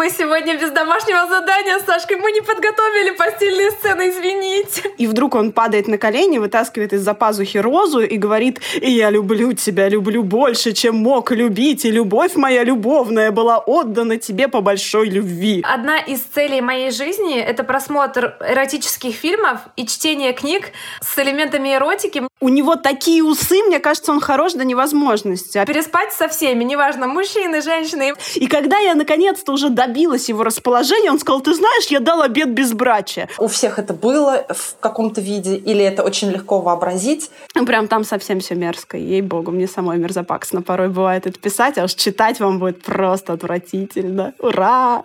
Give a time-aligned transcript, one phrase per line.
[0.00, 2.16] Мы сегодня без домашнего задания с Сашкой.
[2.16, 4.82] Мы не подготовили постельные сцены, извините.
[4.96, 9.52] И вдруг он падает на колени, вытаскивает из-за пазухи розу и говорит, «И я люблю
[9.52, 15.10] тебя, люблю больше, чем мог любить, и любовь моя любовная была отдана тебе по большой
[15.10, 15.62] любви».
[15.68, 20.72] Одна из целей моей жизни— это просмотр эротических фильмов и чтение книг
[21.02, 22.22] с элементами эротики.
[22.40, 25.62] У него такие усы, мне кажется, он хорош до невозможности.
[25.66, 28.14] Переспать со всеми, неважно, мужчины, женщины.
[28.36, 29.89] И когда я наконец-то уже добилась
[30.28, 33.28] его расположения, он сказал, ты знаешь, я дал обед безбрачия.
[33.38, 37.30] У всех это было в каком-то виде, или это очень легко вообразить?
[37.66, 41.94] Прям там совсем все мерзко, ей-богу, мне самой мерзопакостно порой бывает это писать, а уж
[41.94, 44.34] читать вам будет просто отвратительно.
[44.38, 45.04] Ура!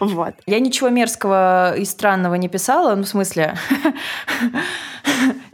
[0.00, 0.34] Вот.
[0.46, 3.56] Я ничего мерзкого и странного не писала, ну, в смысле...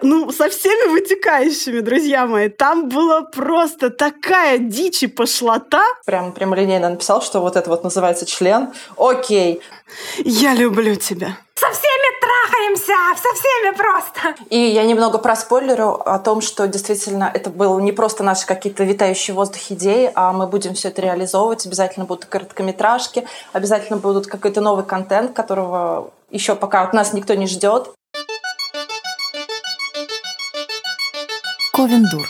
[0.03, 2.49] Ну, со всеми вытекающими, друзья мои.
[2.49, 5.83] Там была просто такая дичь и пошлота.
[6.07, 8.70] Прям прямолинейно написал, что вот это вот называется член.
[8.97, 9.61] Окей.
[10.19, 11.37] Я люблю тебя.
[11.55, 14.45] Со всеми трахаемся, со всеми просто.
[14.49, 19.35] И я немного проспойлерю о том, что действительно это было не просто наши какие-то витающие
[19.35, 21.67] в воздухе идеи, а мы будем все это реализовывать.
[21.67, 27.47] Обязательно будут короткометражки, обязательно будут какой-то новый контент, которого еще пока от нас никто не
[27.47, 27.91] ждет.
[31.73, 32.27] Ковендур.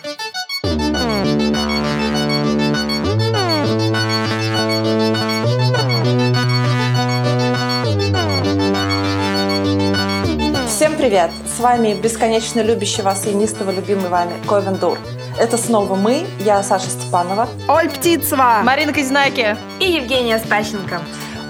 [11.00, 11.30] Привет!
[11.46, 14.98] С вами бесконечно любящий вас и неистово любимый вами Ковендур.
[15.38, 17.48] Это снова мы, я Саша Степанова.
[17.68, 18.60] Оль Птицева.
[18.62, 19.56] Марина Казинаки.
[19.78, 21.00] И Евгения Спащенко.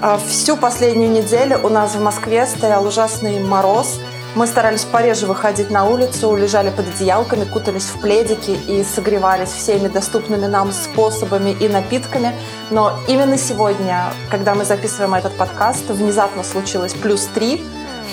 [0.01, 3.99] А, всю последнюю неделю у нас в Москве стоял ужасный мороз–
[4.33, 9.89] мы старались пореже выходить на улицу, лежали под одеялками, кутались в пледики и согревались всеми
[9.89, 12.33] доступными нам способами и напитками.
[12.69, 17.61] Но именно сегодня, когда мы записываем этот подкаст, внезапно случилось плюс три.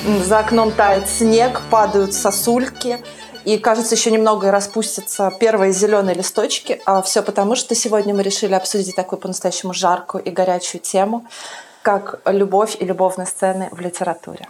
[0.04, 3.02] За окном тает снег, падают сосульки.
[3.44, 6.80] И, кажется, еще немного и распустятся первые зеленые листочки.
[6.84, 11.26] А все потому, что сегодня мы решили обсудить такую по-настоящему жаркую и горячую тему,
[11.82, 14.48] как любовь и любовные сцены в литературе.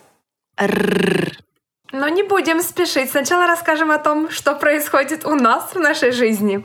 [1.93, 3.11] Но не будем спешить.
[3.11, 6.65] Сначала расскажем о том, что происходит у нас в нашей жизни.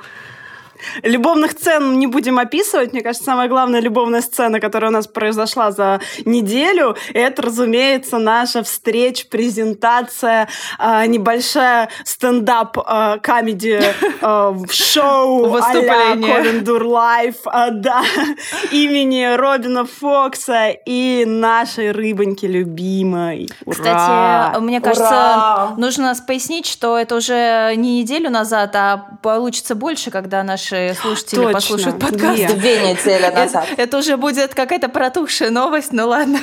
[1.04, 2.94] Любовных сцен не будем описывать.
[2.94, 8.64] Мне кажется, самая главная любовная сцена, которая у нас произошла за неделю, это, разумеется, наша
[8.64, 10.48] встреча, презентация,
[10.80, 13.82] э, небольшая стендап э, comedy
[14.22, 16.36] э, шоу Выступление.
[16.36, 18.04] Ковендур Live, э, да,
[18.72, 23.50] имени Робина Фокса и нашей рыбоньки любимой.
[23.66, 23.76] Ура!
[23.76, 25.74] Кстати, мне кажется, Ура!
[25.78, 30.44] нужно пояснить, что это уже не неделю назад, а получится больше, когда
[30.74, 32.36] наши слушатели Точно, послушают подкаст.
[32.36, 32.48] две.
[32.54, 33.66] Две недели назад.
[33.72, 36.40] Это, это уже будет какая-то протухшая новость, ну ладно.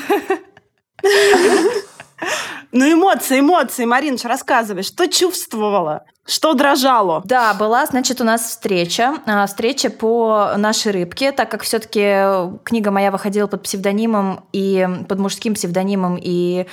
[2.73, 3.85] Ну, эмоции, эмоции.
[3.85, 6.05] Мариночка, рассказывай, что чувствовала?
[6.27, 7.23] Что дрожало?
[7.25, 9.15] Да, была, значит, у нас встреча.
[9.27, 15.19] а, Встреча по нашей рыбке, так как все-таки книга моя выходила под псевдонимом и под
[15.19, 16.67] мужским псевдонимом, и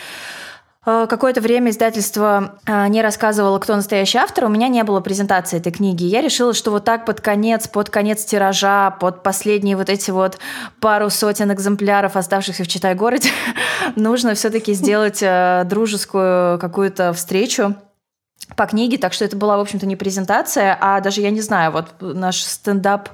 [0.88, 5.74] какое-то время издательство э, не рассказывало, кто настоящий автор, у меня не было презентации этой
[5.74, 6.06] книги.
[6.06, 10.40] Я решила, что вот так под конец, под конец тиража, под последние вот эти вот
[10.80, 13.30] пару сотен экземпляров, оставшихся в Читай-городе,
[13.98, 17.75] нужно все-таки сделать э, дружескую какую-то встречу
[18.56, 21.74] по книге, так что это была, в общем-то, не презентация, а даже, я не знаю,
[21.74, 23.09] вот наш стендап,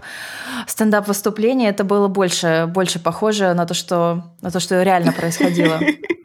[0.67, 5.79] стендап выступление, это было больше, больше похоже на то, что, на то, что реально происходило.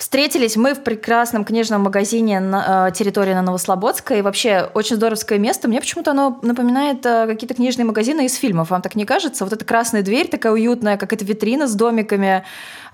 [0.00, 4.20] Встретились мы в прекрасном книжном магазине на э, территории на Новослободской.
[4.20, 5.68] И вообще очень здоровское место.
[5.68, 8.70] Мне почему-то оно напоминает э, какие-то книжные магазины из фильмов.
[8.70, 9.44] Вам так не кажется?
[9.44, 12.44] Вот эта красная дверь такая уютная, как эта витрина с домиками.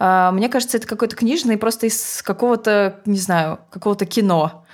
[0.01, 4.65] Э, мне кажется, это какой-то книжный просто из какого-то, не знаю, какого-то кино.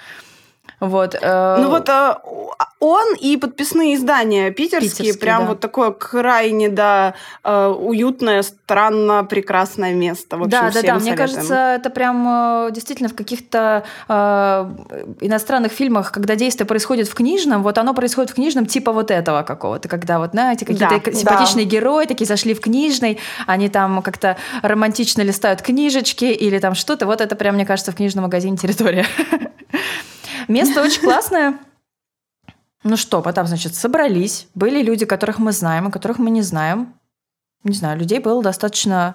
[0.82, 1.15] Вот.
[1.15, 2.15] э, Ну вот э,
[2.81, 5.48] он и подписные издания питерские, Питерские, прям да.
[5.50, 10.38] вот такое крайне, да, э, уютное, странно прекрасное место.
[10.38, 10.98] В общем, да, да, да.
[10.98, 13.84] Мне кажется, это прям действительно в каких-то
[15.21, 19.42] иностранных фильмах, когда действие происходит в книжном, вот оно происходит в книжном типа вот этого
[19.42, 24.36] какого-то, когда вот, знаете, какие-то Да, симпатичные герои такие зашли в книжный, они там как-то
[24.62, 27.06] романтично листают книжечки или там что-то.
[27.06, 29.06] Вот это прям, мне кажется, в книжном магазине территория.
[30.48, 31.59] Место очень классное.
[32.84, 34.48] Ну что, потом, значит, собрались.
[34.54, 36.94] Были люди, которых мы знаем, и которых мы не знаем.
[37.65, 39.15] Не знаю, людей было достаточно,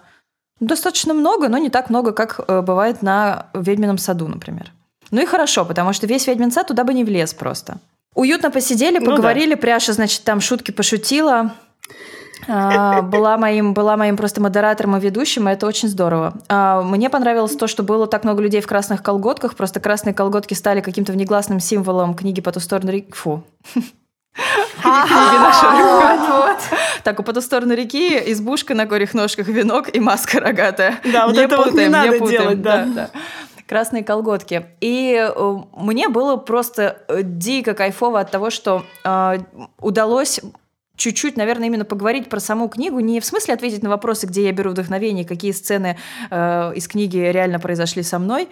[0.62, 4.72] достаточно много, но не так много, как э, бывает на ведьмином саду, например.
[5.12, 7.78] Ну и хорошо, потому что весь ведьмин сад туда бы не влез просто.
[8.16, 9.12] Уютно посидели, Ну да.
[9.12, 11.54] поговорили, Пряша, значит, там шутки пошутила.
[12.48, 16.34] А, была моим, была моим просто модератором и ведущим, и это очень здорово.
[16.50, 20.54] А, мне понравилось то, что было так много людей в красных колготках, просто красные колготки
[20.54, 23.12] стали каким-то внегласным символом книги «По ту сторону реки».
[23.14, 23.44] Фу.
[27.04, 31.00] Так, у по ту сторону реки избушка на горях ножках, винок и маска рогатая.
[31.04, 33.10] Да, вот это вот не надо делать, да.
[33.68, 34.66] Красные колготки.
[34.80, 39.40] И э, мне было просто э, дико кайфово от того, что э,
[39.82, 40.40] удалось
[40.98, 44.52] чуть-чуть, наверное, именно поговорить про саму книгу, не в смысле ответить на вопросы, где я
[44.52, 45.98] беру вдохновение, какие сцены
[46.30, 48.50] э, из книги реально произошли со мной,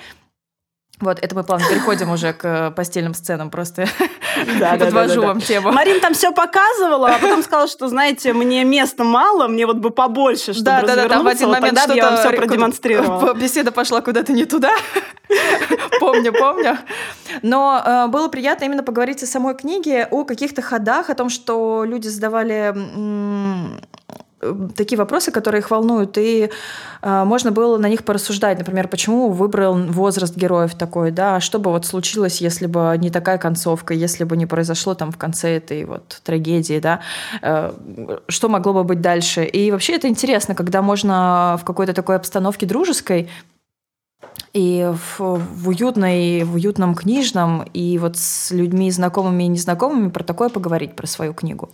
[0.99, 3.87] вот, это мы плавно переходим уже к э, постельным сценам, просто
[4.59, 5.71] да, подвожу вам тему.
[5.71, 9.89] Марин там все показывала, а потом сказала, что, знаете, мне места мало, мне вот бы
[9.89, 13.33] побольше, чтобы да, да, да, там в один момент тогда я вам все продемонстрировала.
[13.33, 14.71] Беседа пошла куда-то не туда,
[15.99, 16.77] помню, помню.
[17.41, 21.83] Но э, было приятно именно поговорить о самой книге, о каких-то ходах, о том, что
[21.85, 22.73] люди задавали
[24.75, 26.49] такие вопросы, которые их волнуют, и
[27.01, 28.57] э, можно было на них порассуждать.
[28.57, 33.37] Например, почему выбрал возраст героев такой, да, что бы вот случилось, если бы не такая
[33.37, 37.01] концовка, если бы не произошло там в конце этой вот трагедии, да,
[37.41, 37.73] э,
[38.27, 39.45] что могло бы быть дальше.
[39.45, 43.29] И вообще это интересно, когда можно в какой-то такой обстановке дружеской
[44.53, 50.23] и в, в уютной, в уютном книжном, и вот с людьми знакомыми и незнакомыми про
[50.23, 51.69] такое поговорить, про свою книгу.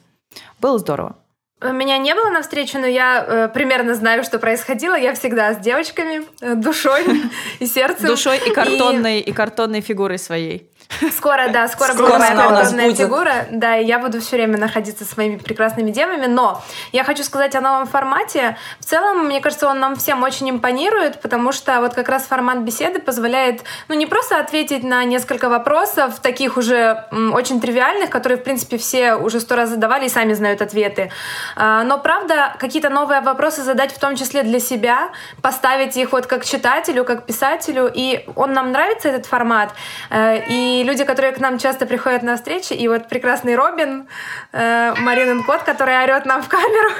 [0.59, 1.15] Было здорово.
[1.62, 4.96] Меня не было на встрече, но я э, примерно знаю, что происходило.
[4.96, 7.04] Я всегда с девочками, э, душой
[7.60, 8.08] и сердцем.
[8.08, 9.30] Душой и картонной, и...
[9.30, 10.70] и картонной фигурой своей.
[11.15, 13.33] Скоро, да, скоро, скоро будет моя картонная фигура.
[13.51, 16.25] Да, и я буду все время находиться с моими прекрасными девами.
[16.25, 16.61] Но
[16.91, 18.57] я хочу сказать о новом формате.
[18.79, 22.59] В целом, мне кажется, он нам всем очень импонирует, потому что вот как раз формат
[22.59, 28.43] беседы позволяет, ну, не просто ответить на несколько вопросов, таких уже очень тривиальных, которые, в
[28.43, 31.11] принципе, все уже сто раз задавали и сами знают ответы,
[31.55, 35.09] а, но, правда, какие-то новые вопросы задать в том числе для себя,
[35.41, 39.73] поставить их вот как читателю, как писателю, и он нам нравится, этот формат,
[40.09, 40.43] э,
[40.81, 44.07] и люди, которые к нам часто приходят на встречи, и вот прекрасный Робин,
[44.51, 46.92] э, Маринин кот, который орет нам в камеру.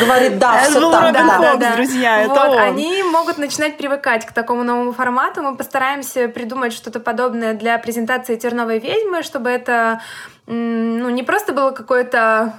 [0.00, 1.02] Говорит, да, все так.
[1.02, 2.58] Робин Фокс, друзья, это он.
[2.58, 5.42] Они могут начинать привыкать к такому новому формату.
[5.42, 10.00] Мы постараемся придумать что-то подобное для презентации «Терновой ведьмы», чтобы это
[10.46, 12.54] ну, не просто было какое-то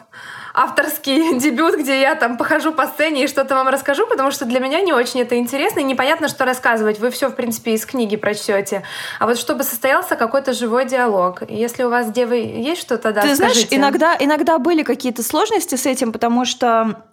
[0.53, 4.59] авторский дебют, где я там похожу по сцене и что-то вам расскажу, потому что для
[4.59, 7.00] меня не очень это интересно и непонятно, что рассказывать.
[7.00, 8.83] Вы все, в принципе, из книги прочтете.
[9.19, 11.44] А вот чтобы состоялся какой-то живой диалог.
[11.50, 13.67] Если у вас, девы, есть что-то, да, Ты скажите.
[13.67, 17.03] знаешь, иногда, иногда были какие-то сложности с этим, потому что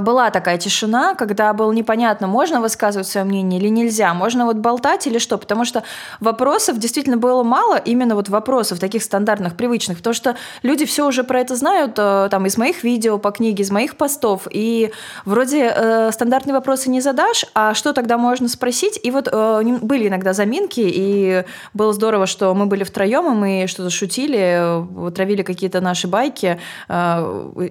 [0.00, 5.06] была такая тишина, когда было непонятно, можно высказывать свое мнение или нельзя, можно вот болтать
[5.06, 5.82] или что, потому что
[6.20, 11.24] вопросов действительно было мало, именно вот вопросов таких стандартных, привычных, потому что люди все уже
[11.24, 14.92] про это знают, э, там, из моих видео по книге, из моих постов, и
[15.24, 20.08] вроде э, стандартные вопросы не задашь, а что тогда можно спросить, и вот э, были
[20.08, 21.44] иногда заминки, и
[21.74, 26.58] было здорово, что мы были втроем, и мы что-то шутили, травили какие-то наши байки,
[26.88, 27.68] э,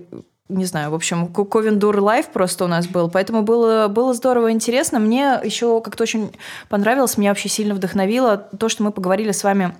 [0.49, 4.99] не знаю, в общем, Ковендур Live просто у нас был, поэтому было, было здорово интересно.
[4.99, 6.31] Мне еще как-то очень
[6.69, 9.73] понравилось, меня вообще сильно вдохновило то, что мы поговорили с вами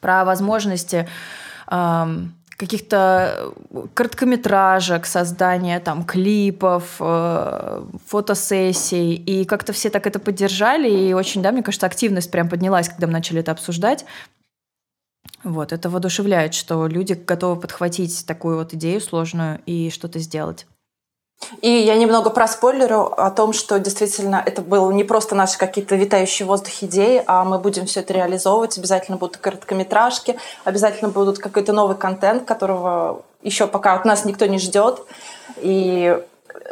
[0.00, 1.08] про возможности
[1.70, 3.52] эм, каких-то
[3.94, 11.52] короткометражек, создания там клипов, э, фотосессий, и как-то все так это поддержали, и очень, да,
[11.52, 14.04] мне кажется, активность прям поднялась, когда мы начали это обсуждать.
[15.44, 20.66] Вот, это воодушевляет, что люди готовы подхватить такую вот идею сложную и что-то сделать.
[21.62, 26.44] И я немного проспойлерю о том, что действительно это был не просто наши какие-то витающие
[26.44, 28.76] в воздухе идеи, а мы будем все это реализовывать.
[28.76, 34.58] Обязательно будут короткометражки, обязательно будут какой-то новый контент, которого еще пока от нас никто не
[34.58, 35.02] ждет.
[35.58, 36.20] И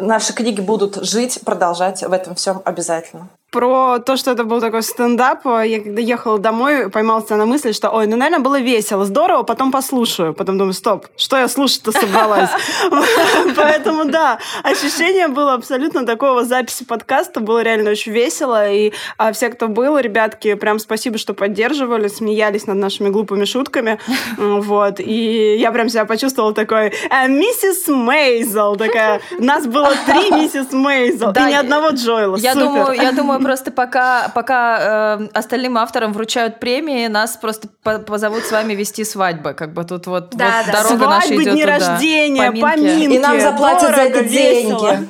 [0.01, 4.83] наши книги будут жить, продолжать в этом всем обязательно про то, что это был такой
[4.83, 5.45] стендап.
[5.45, 9.45] Я когда ехала домой, поймала себя на мысли, что, ой, ну, наверное, было весело, здорово,
[9.45, 10.35] потом послушаю.
[10.35, 12.50] Потом думаю, стоп, что я слушать-то собралась?
[13.57, 17.41] Поэтому, да, ощущение было абсолютно такого записи подкаста.
[17.41, 18.71] Было реально очень весело.
[18.71, 23.99] И а, все, кто был, ребятки, прям спасибо, что поддерживали, смеялись над нашими глупыми шутками.
[24.37, 25.00] Вот.
[25.00, 28.76] И я прям себя почувствовала такой «Э, миссис Мейзел.
[28.76, 31.33] Такая, нас было три миссис Мейзел.
[31.33, 32.37] И ни одного Джоэла.
[32.37, 37.69] Я думаю, я думаю, просто пока, пока э, остальным авторам вручают премии, нас просто
[38.05, 39.55] позовут с вами вести свадьбы.
[39.55, 40.73] Как бы тут вот, да, вот да.
[40.73, 41.79] дорога Свадьбы, наша идет дни туда.
[41.79, 42.61] рождения, поминки.
[42.61, 43.15] поминки.
[43.15, 44.91] И нам заплатят Дорого, за это весело.
[44.91, 45.09] деньги.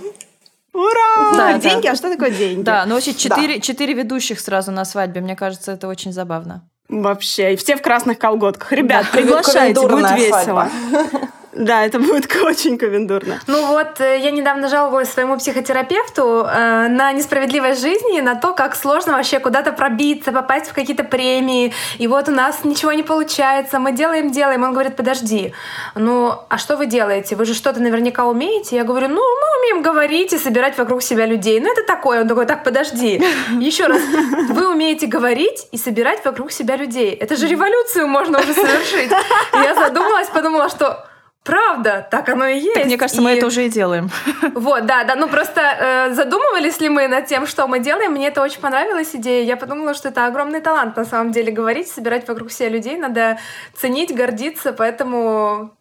[0.75, 1.33] Ура!
[1.35, 1.87] Да, деньги?
[1.87, 1.93] да.
[1.93, 2.63] А что такое деньги?
[2.63, 5.23] Да, ну вообще четыре, четыре ведущих сразу на свадьбе.
[5.23, 6.69] Мне кажется, это очень забавно.
[6.91, 7.55] Вообще.
[7.55, 8.71] И все в красных колготках.
[8.71, 10.69] Ребят, да, приглашайте, будет весело.
[11.57, 13.41] Да, это будет очень комендурно.
[13.47, 18.77] Ну вот, э, я недавно жаловалась своему психотерапевту э, на несправедливость жизни, на то, как
[18.77, 21.73] сложно вообще куда-то пробиться, попасть в какие-то премии.
[21.99, 24.65] И вот у нас ничего не получается, мы делаем, делаем.
[24.65, 25.55] Он говорит, подожди,
[25.95, 27.37] ну а что вы делаете?
[27.37, 28.77] Вы же что-то наверняка умеете?
[28.77, 31.59] Я говорю, ну мы умеем говорить и собирать вокруг себя людей.
[31.61, 32.21] Ну это такое.
[32.21, 33.23] Он такой, так, подожди.
[33.59, 34.03] Еще раз,
[34.51, 37.13] вы умеете говорить и собирать вокруг себя людей.
[37.13, 39.11] Это же революцию можно уже совершить.
[39.55, 41.07] Я задумалась, подумала, что
[41.47, 42.75] Правда, так оно и есть.
[42.75, 43.25] Так, мне кажется, и...
[43.25, 44.11] мы это уже и делаем.
[44.55, 45.15] Вот, да, да.
[45.15, 48.13] Ну просто э, задумывались ли мы над тем, что мы делаем?
[48.13, 49.45] Мне это очень понравилась идея.
[49.45, 52.97] Я подумала, что это огромный талант на самом деле говорить, собирать вокруг себя людей.
[52.97, 53.39] Надо
[53.75, 55.77] ценить, гордиться, поэтому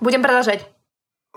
[0.00, 0.71] будем продолжать.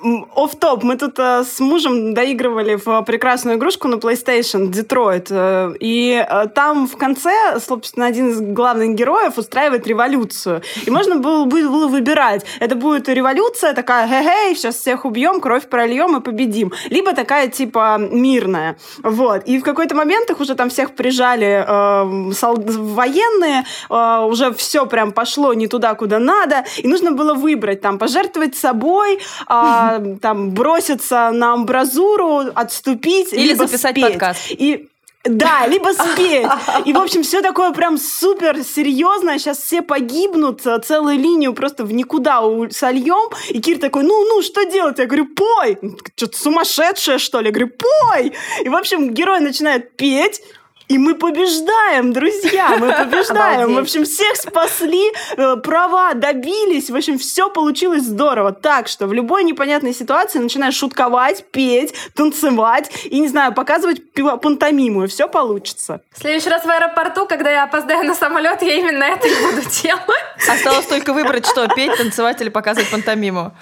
[0.04, 0.84] Оф-топ.
[0.84, 5.28] Мы тут э, с мужем доигрывали в прекрасную игрушку на PlayStation Детройт.
[5.30, 7.32] Э, и э, там в конце,
[7.66, 10.64] собственно, один из главных героев устраивает революцию.
[10.86, 12.46] И можно было, было выбирать.
[12.60, 16.74] Это будет революция такая, хе-хей, сейчас всех убьем, кровь прольем и победим.
[16.90, 18.76] Либо такая, типа, мирная.
[19.02, 19.44] Вот.
[19.46, 24.86] И в какой-то момент их уже там всех прижали э, сол- военные, э, уже все
[24.88, 26.66] прям пошло не туда, куда надо.
[26.76, 29.85] И нужно было выбрать, там, пожертвовать собой, э,
[30.22, 34.06] там броситься на амбразуру, отступить, или либо записать спеть.
[34.06, 34.42] подкаст.
[34.50, 34.88] И
[35.26, 36.46] да, либо спеть.
[36.86, 39.38] И, в общем, все такое прям супер серьезно.
[39.40, 43.30] Сейчас все погибнут, целую линию просто в никуда сольем.
[43.50, 45.00] И Кир такой, ну, ну, что делать?
[45.00, 45.78] Я говорю, пой.
[46.16, 47.48] Что-то сумасшедшее, что ли?
[47.48, 48.34] Я говорю, пой.
[48.64, 50.42] И, в общем, герой начинает петь.
[50.88, 53.74] И мы побеждаем, друзья, мы побеждаем.
[53.74, 56.90] В общем, всех спасли, э, права добились.
[56.90, 58.52] В общем, все получилось здорово.
[58.52, 65.06] Так что в любой непонятной ситуации начинаешь шутковать, петь, танцевать и, не знаю, показывать пантомиму,
[65.06, 66.02] и все получится.
[66.12, 69.68] В следующий раз в аэропорту, когда я опоздаю на самолет, я именно это и буду
[69.82, 70.04] делать.
[70.48, 73.54] Осталось только выбрать, что петь, танцевать или показывать пантомиму.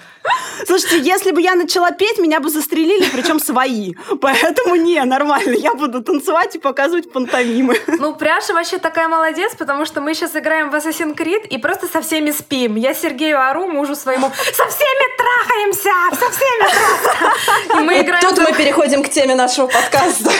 [0.66, 3.94] Слушайте, если бы я начала петь, меня бы застрелили, причем свои.
[4.20, 5.54] Поэтому не, нормально.
[5.54, 7.78] Я буду танцевать и показывать пантомимы.
[8.04, 11.86] Ну, Пряша вообще такая молодец, потому что мы сейчас играем в Assassin's Creed и просто
[11.86, 12.74] со всеми спим.
[12.76, 17.80] Я Сергею ору, мужу своему, со всеми трахаемся, со всеми трахаемся.
[17.80, 18.42] Мы играем тут за...
[18.42, 20.30] мы переходим к теме нашего подкаста.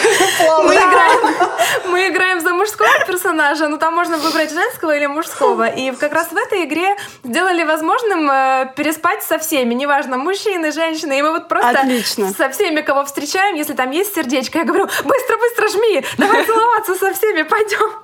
[0.64, 1.20] Мы играем,
[1.86, 5.66] мы играем за мужского персонажа, но там можно выбрать женского или мужского.
[5.66, 11.18] И как раз в этой игре сделали возможным э, переспать со всеми, неважно, мужчины, женщины.
[11.18, 12.32] И мы вот просто Отлично.
[12.36, 16.94] со всеми, кого встречаем, если там есть сердечко, я говорю, быстро-быстро жми, давай целоваться целоваться
[16.94, 18.03] со всеми, пойдем.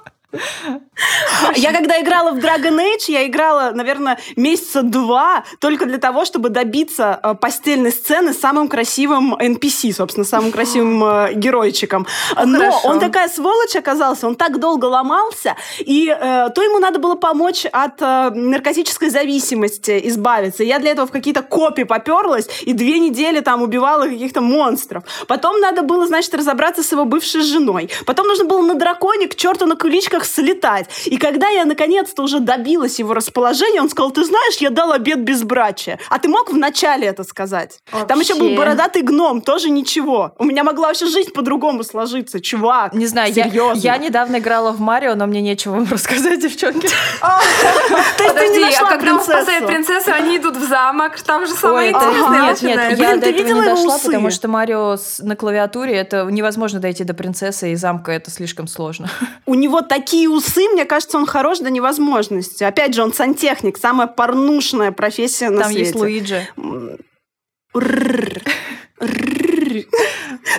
[1.57, 6.51] Я когда играла в Dragon Age, я играла, наверное, месяца два только для того, чтобы
[6.51, 12.07] добиться э, постельной сцены с самым красивым NPC, собственно, самым красивым э, геройчиком.
[12.37, 12.89] Но Хорошо.
[12.89, 17.67] он такая сволочь оказался, он так долго ломался, и э, то ему надо было помочь
[17.73, 20.63] от э, наркотической зависимости избавиться.
[20.63, 25.05] Я для этого в какие-то копии поперлась и две недели там убивала каких-то монстров.
[25.27, 27.91] Потом надо было, значит, разобраться с его бывшей женой.
[28.07, 30.87] Потом нужно было на драконе к черту на куличках книжках слетать.
[31.07, 35.21] И когда я наконец-то уже добилась его расположения, он сказал, ты знаешь, я дал обед
[35.21, 35.99] безбрачия.
[36.09, 37.81] А ты мог вначале это сказать?
[37.93, 38.07] Вообще.
[38.07, 40.33] Там еще был бородатый гном, тоже ничего.
[40.39, 42.95] У меня могла вообще жизнь по-другому сложиться, чувак.
[42.95, 43.81] Не знаю, серьезно.
[43.81, 46.89] Я, я недавно играла в Марио, но мне нечего вам рассказать, девчонки.
[48.19, 52.63] Подожди, а когда он спасает принцессу, они идут в замок, там же самое интересное Нет,
[52.63, 57.15] нет, я до этого не дошла, потому что Марио на клавиатуре, это невозможно дойти до
[57.15, 59.09] принцессы и замка, это слишком сложно.
[59.47, 62.65] У него такие такие усы, мне кажется, он хорош до невозможности.
[62.65, 65.93] Опять же, он сантехник, самая порнушная профессия на Там свете.
[65.93, 66.49] Там есть Луиджи.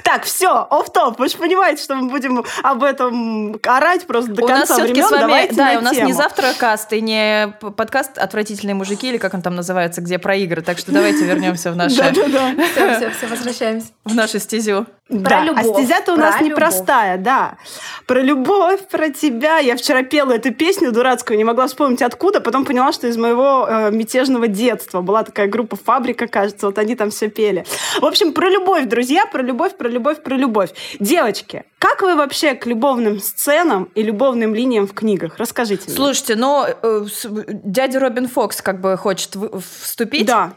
[0.03, 4.43] Так, все, оф топ Вы же понимаете, что мы будем об этом орать просто до
[4.43, 5.05] у конца нас времен.
[5.05, 6.07] С вами, Давайте да, у нас тему.
[6.07, 10.35] не завтра каст и не подкаст «Отвратительные мужики» или как он там называется, где про
[10.37, 10.61] игры.
[10.61, 11.97] Так что давайте вернемся в наше...
[11.97, 12.53] Да-да-да.
[12.71, 13.87] Все, все, все, возвращаемся.
[14.05, 14.87] В нашу стезю.
[15.11, 17.57] Да, а стезя-то у нас непростая, да.
[18.05, 19.57] Про любовь, про тебя.
[19.57, 23.67] Я вчера пела эту песню дурацкую, не могла вспомнить откуда, потом поняла, что из моего
[23.69, 25.01] э, мятежного детства.
[25.01, 27.65] Была такая группа «Фабрика», кажется, вот они там все пели.
[27.99, 30.69] В общем, про любовь, друзья, про любовь, про любовь, про любовь.
[30.99, 35.37] Девочки, как вы вообще к любовным сценам и любовным линиям в книгах?
[35.37, 35.95] Расскажите мне.
[35.95, 37.05] Слушайте, ну, э,
[37.47, 39.35] дядя Робин Фокс как бы хочет
[39.81, 40.25] вступить.
[40.25, 40.53] Да.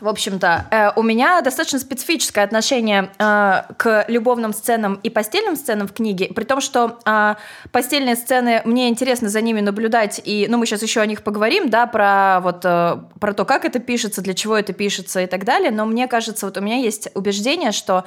[0.00, 5.88] В общем-то, э, у меня достаточно специфическое отношение э, к любовным сценам и постельным сценам
[5.88, 7.34] в книге, при том, что э,
[7.72, 11.70] постельные сцены, мне интересно за ними наблюдать, и, ну, мы сейчас еще о них поговорим,
[11.70, 15.44] да, про вот, э, про то, как это пишется, для чего это пишется и так
[15.44, 18.04] далее, но мне кажется, вот у меня есть убеждение, что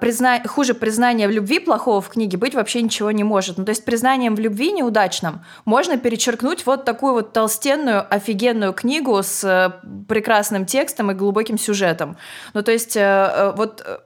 [0.00, 0.42] призна...
[0.46, 3.56] хуже признания в любви плохого в книге быть вообще ничего не может.
[3.56, 9.22] Ну, то есть признанием в любви неудачном можно перечеркнуть вот такую вот толстенную, офигенную книгу
[9.22, 9.72] с э,
[10.08, 12.18] прекрасным текстом и глубоким сюжетом.
[12.52, 14.04] Ну, то есть э, э, вот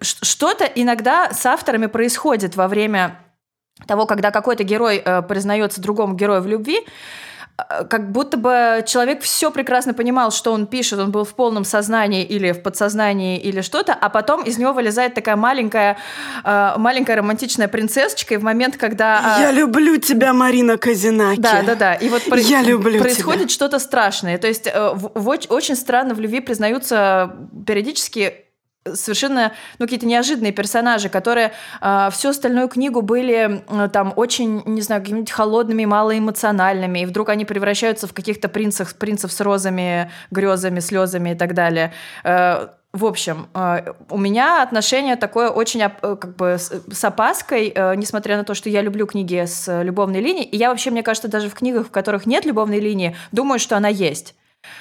[0.00, 3.18] что-то иногда с авторами происходит во время
[3.86, 6.80] того, когда какой-то герой признается другому герою в любви,
[7.56, 12.24] как будто бы человек все прекрасно понимал, что он пишет, он был в полном сознании
[12.24, 15.98] или в подсознании или что-то, а потом из него вылезает такая маленькая,
[16.44, 19.38] э, маленькая романтичная принцессочка, и в момент, когда...
[19.38, 21.40] Э, Я люблю тебя, Марина Казинаки.
[21.40, 21.94] Да, да, да.
[21.94, 24.38] И вот Я люблю происходит что-то страшное.
[24.38, 28.46] То есть в, в, очень странно в любви признаются периодически
[28.84, 34.80] совершенно ну, какие-то неожиданные персонажи, которые э, всю остальную книгу были э, там очень, не
[34.80, 40.80] знаю, какими-нибудь холодными, малоэмоциональными, и вдруг они превращаются в каких-то принцев, принцев с розами, грезами,
[40.80, 41.92] слезами и так далее.
[42.24, 47.94] Э, в общем, э, у меня отношение такое очень э, как бы с опаской, э,
[47.94, 51.28] несмотря на то, что я люблю книги с любовной линией, и я вообще, мне кажется,
[51.28, 54.34] даже в книгах, в которых нет любовной линии, думаю, что она есть.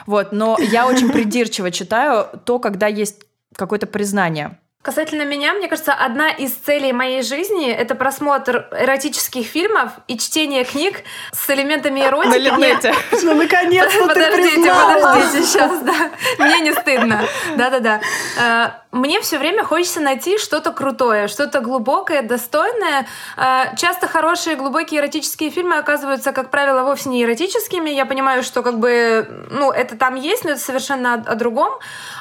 [0.06, 3.24] Вот, но я очень придирчиво читаю то, когда есть
[3.62, 4.58] какое-то признание.
[4.82, 10.64] Касательно меня, мне кажется, одна из целей моей жизни— это просмотр эротических фильмов и чтение
[10.64, 12.32] книг с элементами эротики.
[12.32, 12.94] На Литнете.
[13.22, 15.94] Ну, наконец-то Подождите, подождите, сейчас, да.
[16.40, 17.22] Мне не стыдно.
[17.56, 18.02] Да-да-да.
[18.40, 23.06] Э, мне все время хочется найти что-то крутое, что-то глубокое, достойное.
[23.38, 27.92] Э, часто хорошие глубокие эротические фильмы оказываются, как правило, вовсе не эротическими.
[27.92, 31.72] Я понимаю, что как бы, ну, это там есть, но это совершенно о, о другом.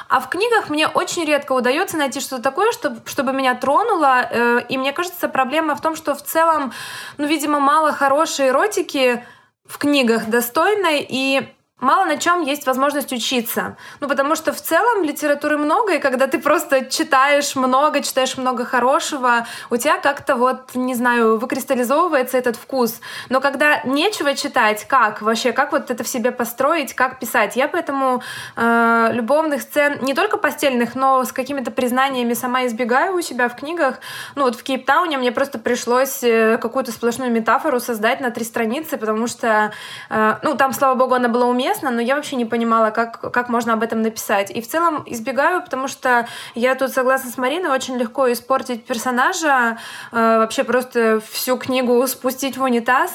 [0.07, 4.27] А в книгах мне очень редко удается найти что-то такое, чтобы, чтобы меня тронуло.
[4.29, 6.73] Э, и мне кажется, проблема в том, что в целом,
[7.17, 9.23] ну, видимо, мало хорошей эротики
[9.65, 11.05] в книгах достойной.
[11.09, 11.47] И
[11.81, 13.75] мало на чем есть возможность учиться.
[13.99, 18.63] Ну, потому что в целом литературы много, и когда ты просто читаешь много, читаешь много
[18.63, 23.01] хорошего, у тебя как-то вот, не знаю, выкристаллизовывается этот вкус.
[23.29, 27.67] Но когда нечего читать, как вообще, как вот это в себе построить, как писать, я
[27.67, 28.21] поэтому
[28.55, 33.55] э, любовных сцен, не только постельных, но с какими-то признаниями сама избегаю у себя в
[33.55, 33.99] книгах.
[34.35, 38.97] Ну, вот в Кейптауне мне просто пришлось э, какую-то сплошную метафору создать на три страницы,
[38.97, 39.71] потому что,
[40.09, 43.31] э, ну, там, слава богу, она была уместна, интересно, но я вообще не понимала, как,
[43.31, 44.51] как можно об этом написать.
[44.51, 49.77] И в целом избегаю, потому что я тут согласна с Мариной, очень легко испортить персонажа,
[50.11, 53.13] э, вообще просто всю книгу спустить в унитаз.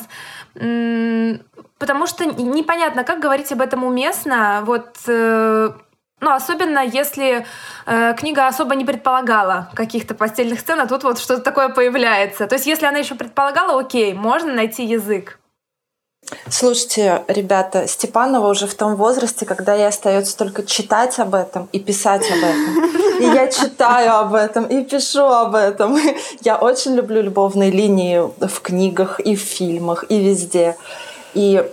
[1.79, 4.63] Потому что непонятно, как говорить об этом уместно.
[4.65, 5.71] Вот э,
[6.21, 7.45] ну, особенно если
[7.85, 12.47] э, книга особо не предполагала каких-то постельных сцен, а тут вот что-то такое появляется.
[12.47, 15.39] То есть, если она еще предполагала, окей, можно найти язык.
[16.51, 21.79] Слушайте, ребята, Степанова уже в том возрасте, когда ей остается только читать об этом и
[21.79, 23.21] писать об этом.
[23.21, 25.99] И я читаю об этом и пишу об этом.
[26.43, 30.77] Я очень люблю любовные линии в книгах и в фильмах и везде.
[31.35, 31.65] И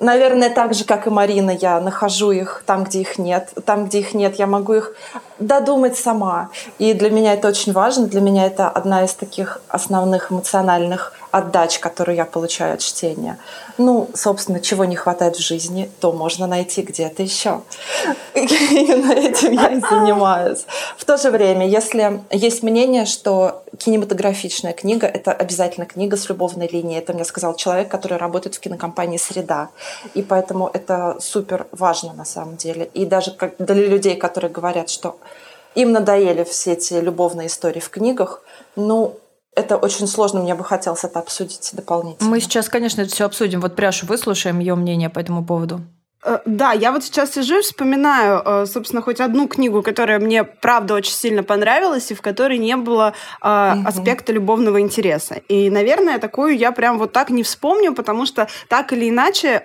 [0.00, 3.50] Наверное, так же, как и Марина, я нахожу их там, где их нет.
[3.66, 4.94] Там, где их нет, я могу их
[5.40, 6.50] додумать сама.
[6.78, 8.06] И для меня это очень важно.
[8.06, 13.38] Для меня это одна из таких основных эмоциональных отдач, которую я получаю от чтения.
[13.78, 17.62] Ну, собственно, чего не хватает в жизни, то можно найти где-то еще.
[18.34, 20.66] Именно этим я и занимаюсь.
[20.96, 26.68] В то же время, если есть мнение, что кинематографичная книга— это обязательно книга с любовной
[26.68, 29.68] линией, это мне сказал человек, который работает в кинокомпании «Среда».
[30.14, 32.90] И поэтому это супер важно на самом деле.
[32.94, 35.16] И даже для людей, которые говорят, что
[35.74, 38.42] им надоели все эти любовные истории в книгах,
[38.76, 39.18] ну,
[39.54, 42.28] это очень сложно, мне бы хотелось это обсудить дополнительно.
[42.28, 43.60] Мы сейчас, конечно, это все обсудим.
[43.60, 45.80] Вот Пряшу выслушаем ее мнение по этому поводу.
[46.22, 50.44] Э, да, я вот сейчас сижу и вспоминаю, э, собственно, хоть одну книгу, которая мне,
[50.44, 53.48] правда, очень сильно понравилась, и в которой не было угу.
[53.86, 55.40] аспекта любовного интереса.
[55.48, 59.62] И, наверное, такую я прям вот так не вспомню, потому что так или иначе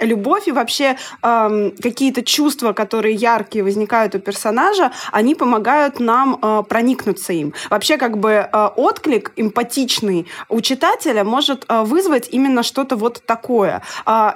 [0.00, 7.32] любовь и вообще эм, какие-то чувства, которые яркие возникают у персонажа, они помогают нам проникнуться
[7.32, 7.54] им.
[7.70, 13.82] Вообще, как бы отклик эмпатичный у читателя может вызвать именно что-то вот такое.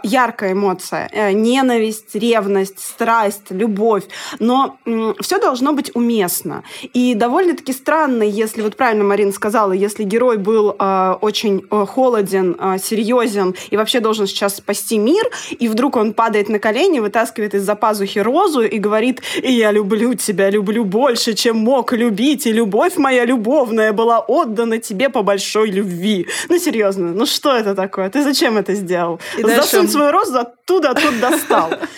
[0.03, 4.05] Яркая эмоция, не ненависть, ревность, страсть, любовь.
[4.38, 4.77] Но
[5.21, 6.62] все должно быть уместно.
[6.95, 12.57] И довольно-таки странно, если, вот правильно Марина сказала, если герой был э, очень э, холоден,
[12.59, 15.25] э, серьезен и вообще должен сейчас спасти мир,
[15.61, 20.51] и вдруг он падает на колени, вытаскивает из-за пазухи розу и говорит, я люблю тебя,
[20.51, 26.27] люблю больше, чем мог любить, и любовь моя любовная была отдана тебе по большой любви.
[26.49, 28.09] Ну, серьезно, ну что это такое?
[28.09, 29.21] Ты зачем это сделал?
[29.38, 29.88] И Засунь дальше...
[29.88, 31.88] свою розу оттуда, оттуда 算了。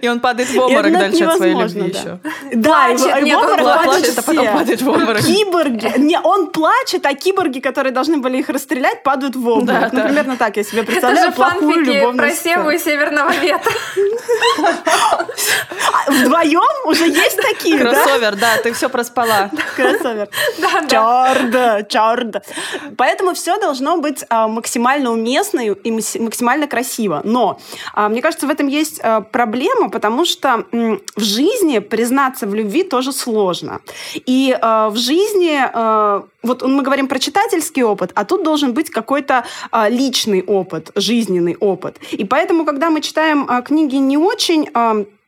[0.00, 2.18] И он падает в обморок дальше от своей любви еще.
[2.54, 5.22] Да, и в обморок плачет, а потом падает в обморок.
[5.22, 5.92] Киборги.
[5.98, 9.92] Не, он плачет, а киборги, которые должны были их расстрелять, падают в обморок.
[9.92, 13.72] Ну, примерно так я себе представляю плохую любовную про Севу и Северного ветра.
[16.06, 17.90] Вдвоем уже есть такие, да?
[17.90, 19.50] Кроссовер, да, ты все проспала.
[19.76, 20.28] Кроссовер.
[20.88, 22.42] Чарда, чарда.
[22.96, 27.20] Поэтому все должно быть а, максимально уместно и максимально красиво.
[27.24, 27.60] Но
[27.94, 30.64] а, мне кажется, в этом есть а, проблема, потому что
[31.16, 33.80] в жизни признаться в любви тоже сложно.
[34.28, 35.60] И в жизни,
[36.42, 39.44] вот мы говорим про читательский опыт, а тут должен быть какой-то
[39.88, 41.96] личный опыт, жизненный опыт.
[42.12, 44.68] И поэтому, когда мы читаем книги не очень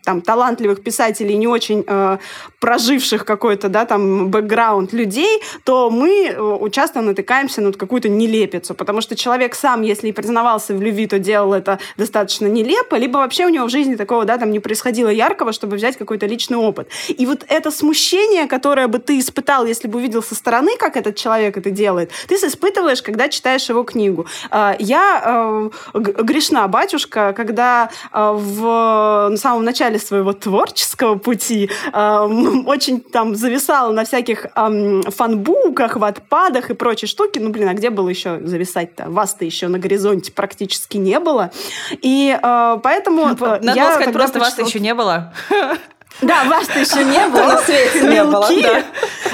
[0.05, 2.19] там, талантливых писателей, не очень э,
[2.59, 9.01] проживших какой-то, да, там, бэкграунд людей, то мы э, часто натыкаемся на какую-то нелепицу, потому
[9.01, 13.47] что человек сам, если и признавался в любви, то делал это достаточно нелепо, либо вообще
[13.47, 16.89] у него в жизни такого, да, там, не происходило яркого, чтобы взять какой-то личный опыт.
[17.09, 21.17] И вот это смущение, которое бы ты испытал, если бы увидел со стороны, как этот
[21.17, 24.27] человек это делает, ты испытываешь, когда читаешь его книгу.
[24.51, 31.71] Э, я э, грешна батюшка, когда э, в, на самом начале начале своего творческого пути
[31.93, 32.19] э,
[32.67, 37.39] очень там зависала на всяких э, фанбуках, ватпадах и прочей штуки.
[37.39, 39.11] Ну, блин, а где было еще зависать-то?
[39.11, 41.51] Вас-то еще на горизонте практически не было.
[41.91, 43.27] И э, поэтому...
[43.29, 45.33] Надо я, сказать, просто вас-то еще не было.
[46.21, 47.47] Да, вас-то еще не было.
[47.47, 48.85] На свете не было, да.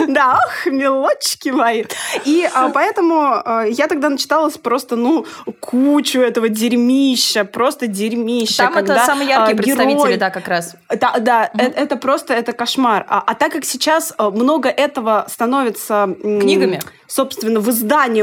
[0.06, 1.84] Да, ох, мелочки мои.
[2.24, 5.26] И а, поэтому а, я тогда начиталась просто, ну,
[5.60, 8.64] кучу этого дерьмища, просто дерьмища.
[8.64, 10.16] Там когда, это самые яркие а, представители, герой...
[10.16, 10.76] да, как раз.
[10.88, 11.62] Да, да, угу.
[11.62, 13.04] это, это просто, это кошмар.
[13.08, 16.08] А, а так как сейчас а, много этого становится...
[16.22, 16.80] Книгами?
[17.08, 18.22] собственно, в издании.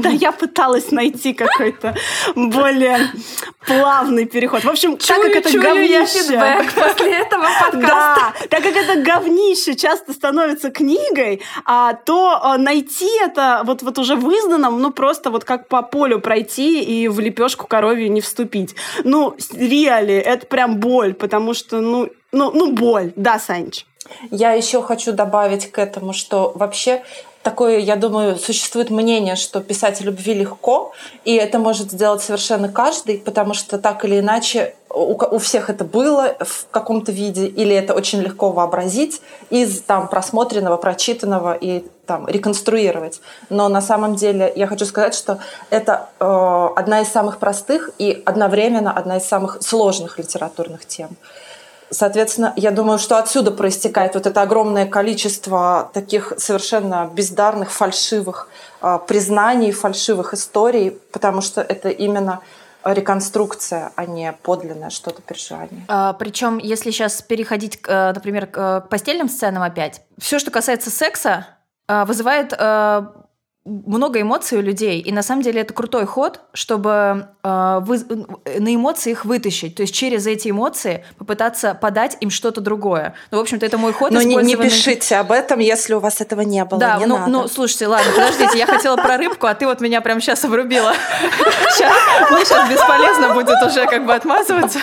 [0.00, 1.94] Да, я пыталась найти какой-то
[2.34, 3.10] более
[3.66, 4.64] плавный переход.
[4.64, 6.68] В общем, так как это говнище...
[6.74, 7.81] после этого подкаста.
[7.82, 13.98] Да, так как это говнище часто становится книгой, а, то а, найти это вот, вот
[13.98, 18.20] уже в изданном, ну, просто вот как по полю пройти и в лепешку коровью не
[18.20, 18.74] вступить.
[19.04, 23.12] Ну, реали, это прям боль, потому что, ну, ну, ну боль.
[23.16, 23.84] Да, Санч?
[24.30, 27.02] Я еще хочу добавить к этому, что вообще
[27.42, 30.92] такое, я думаю, существует мнение, что писать о любви легко,
[31.24, 35.84] и это может сделать совершенно каждый, потому что так или иначе у, у всех это
[35.84, 42.28] было в каком-то виде, или это очень легко вообразить из там просмотренного, прочитанного и там
[42.28, 43.20] реконструировать.
[43.48, 45.38] Но на самом деле я хочу сказать, что
[45.70, 51.10] это э, одна из самых простых и одновременно одна из самых сложных литературных тем.
[51.90, 58.48] Соответственно, я думаю, что отсюда проистекает вот это огромное количество таких совершенно бездарных, фальшивых
[58.80, 62.40] э, признаний, фальшивых историй, потому что это именно
[62.84, 65.84] реконструкция, а не подлинное что-то переживание.
[65.88, 71.46] А, причем, если сейчас переходить, э, например, к постельным сценам опять, все, что касается секса,
[71.88, 73.06] э, вызывает э,
[73.64, 77.98] много эмоций у людей, и на самом деле это крутой ход, чтобы э, вы,
[78.58, 83.14] на эмоции их вытащить, то есть через эти эмоции попытаться подать им что-то другое.
[83.30, 84.10] Ну, в общем-то, это мой ход.
[84.10, 86.80] Но не, не пишите об этом, если у вас этого не было.
[86.80, 87.30] Да, не ну, надо.
[87.30, 90.92] ну, слушайте, ладно, подождите, я хотела про рыбку, а ты вот меня прямо сейчас обрубила.
[92.30, 94.80] Мне сейчас бесполезно будет уже как бы отмазываться.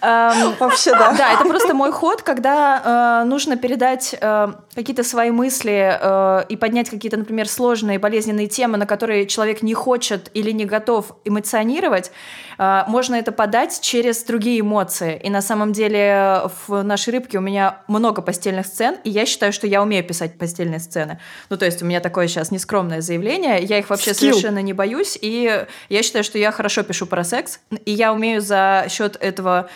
[0.00, 1.12] Вообще, да.
[1.12, 6.56] Да, это просто мой ход, когда э, нужно передать э, какие-то свои мысли э, и
[6.56, 12.12] поднять какие-то, например, сложные болезненные темы, на которые человек не хочет или не готов эмоционировать,
[12.58, 15.20] э, можно это подать через другие эмоции.
[15.24, 19.52] И на самом деле в нашей рыбке у меня много постельных сцен, и я считаю,
[19.52, 21.18] что я умею писать постельные сцены.
[21.50, 24.30] Ну, то есть у меня такое сейчас нескромное заявление, я их вообще Skill.
[24.30, 28.40] совершенно не боюсь, и я считаю, что я хорошо пишу про секс, и я умею
[28.40, 29.68] за счет этого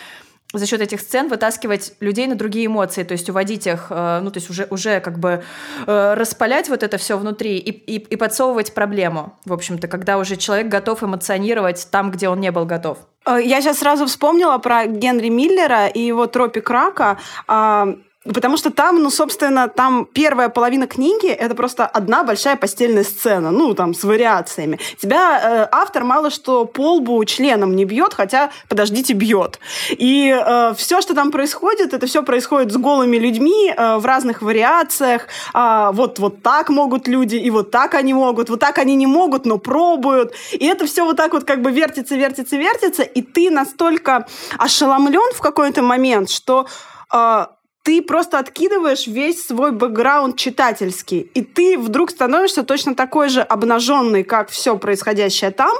[0.53, 4.31] за счет этих сцен вытаскивать людей на другие эмоции, то есть уводить их, э, ну,
[4.31, 5.43] то есть уже, уже как бы
[5.87, 10.35] э, распалять вот это все внутри и, и, и подсовывать проблему, в общем-то, когда уже
[10.35, 12.99] человек готов эмоционировать там, где он не был готов.
[13.25, 17.17] Э, я сейчас сразу вспомнила про Генри Миллера и его «Тропик рака».
[18.25, 23.51] Потому что там, ну, собственно, там первая половина книги— это просто одна большая постельная сцена,
[23.51, 24.79] ну, там, с вариациями.
[25.01, 29.59] Тебя э, автор мало что по лбу членом не бьет, хотя, подождите, бьет.
[29.89, 34.41] И э, все, что там происходит, это все происходит с голыми людьми э, в разных
[34.41, 35.27] вариациях.
[35.53, 39.07] Э, вот, вот так могут люди, и вот так они могут, вот так они не
[39.07, 40.33] могут, но пробуют.
[40.53, 45.33] И это все вот так вот как бы вертится, вертится, вертится, и ты настолько ошеломлен
[45.35, 46.67] в какой-то момент, что...
[47.11, 47.47] Э,
[47.83, 54.23] ты просто откидываешь весь свой бэкграунд читательский, и ты вдруг становишься точно такой же обнаженный,
[54.23, 55.75] как все происходящее там,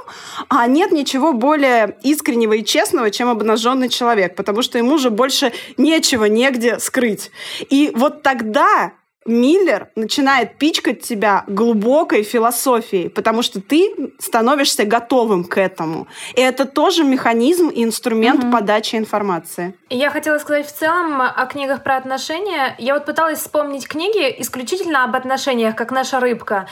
[0.50, 5.52] а нет ничего более искреннего и честного, чем обнаженный человек, потому что ему же больше
[5.78, 7.30] нечего негде скрыть.
[7.70, 8.92] И вот тогда
[9.26, 16.06] Миллер начинает пичкать тебя глубокой философией, потому что ты становишься готовым к этому.
[16.34, 18.52] И это тоже механизм и инструмент угу.
[18.52, 19.74] подачи информации.
[19.88, 22.74] Я хотела сказать в целом о книгах про отношения.
[22.78, 26.66] Я вот пыталась вспомнить книги исключительно об отношениях, как наша рыбка.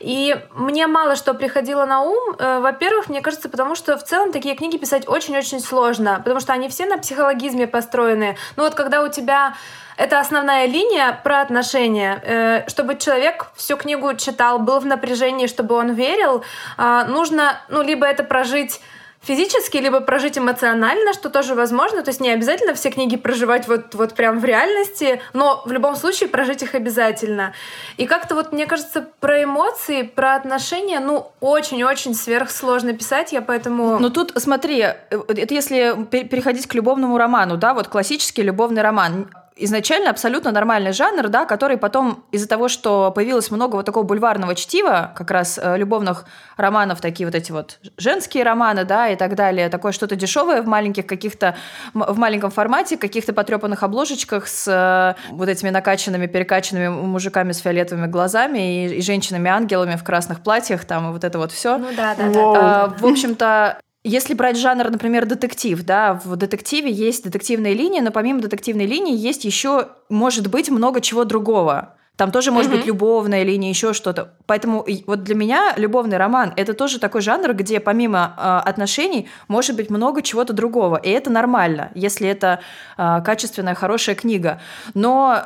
[0.00, 2.36] И мне мало что приходило на ум.
[2.38, 6.52] Э, во-первых, мне кажется, потому что в целом такие книги писать очень-очень сложно, потому что
[6.52, 8.36] они все на психологизме построены.
[8.56, 9.54] Ну вот когда у тебя
[9.98, 12.22] это основная линия про отношения.
[12.24, 16.44] Э, чтобы человек всю книгу читал, был в напряжении, чтобы он верил,
[16.76, 18.80] а, нужно, ну, либо это прожить
[19.20, 22.02] физически, либо прожить эмоционально, что тоже возможно.
[22.02, 25.96] То есть не обязательно все книги проживать вот, вот прям в реальности, но в любом
[25.96, 27.52] случае прожить их обязательно.
[27.96, 33.98] И как-то вот, мне кажется, про эмоции, про отношения, ну, очень-очень сверхсложно писать, я поэтому...
[33.98, 39.28] Ну тут, смотри, э, это если переходить к любовному роману, да, вот классический любовный роман
[39.58, 44.54] изначально абсолютно нормальный жанр, да, который потом из-за того, что появилось много вот такого бульварного
[44.54, 46.24] чтива, как раз э, любовных
[46.56, 50.66] романов, такие вот эти вот женские романы, да, и так далее, такое что-то дешевое в
[50.66, 51.56] маленьких каких-то,
[51.94, 58.06] в маленьком формате, каких-то потрепанных обложечках с э, вот этими накачанными, перекачанными мужиками с фиолетовыми
[58.06, 61.78] глазами и, и женщинами-ангелами в красных платьях, там, и вот это вот все.
[61.78, 62.84] Ну да, да, да.
[62.84, 68.10] А, в общем-то, если брать жанр, например, детектив, да, в детективе есть детективная линия, но
[68.10, 71.96] помимо детективной линии есть еще, может быть, много чего другого.
[72.18, 72.76] Там тоже может mm-hmm.
[72.76, 74.34] быть любовная линия, еще что-то.
[74.46, 79.76] Поэтому вот для меня любовный роман это тоже такой жанр, где помимо э, отношений может
[79.76, 80.96] быть много чего-то другого.
[80.96, 82.58] И это нормально, если это
[82.96, 84.60] э, качественная, хорошая книга.
[84.94, 85.44] Но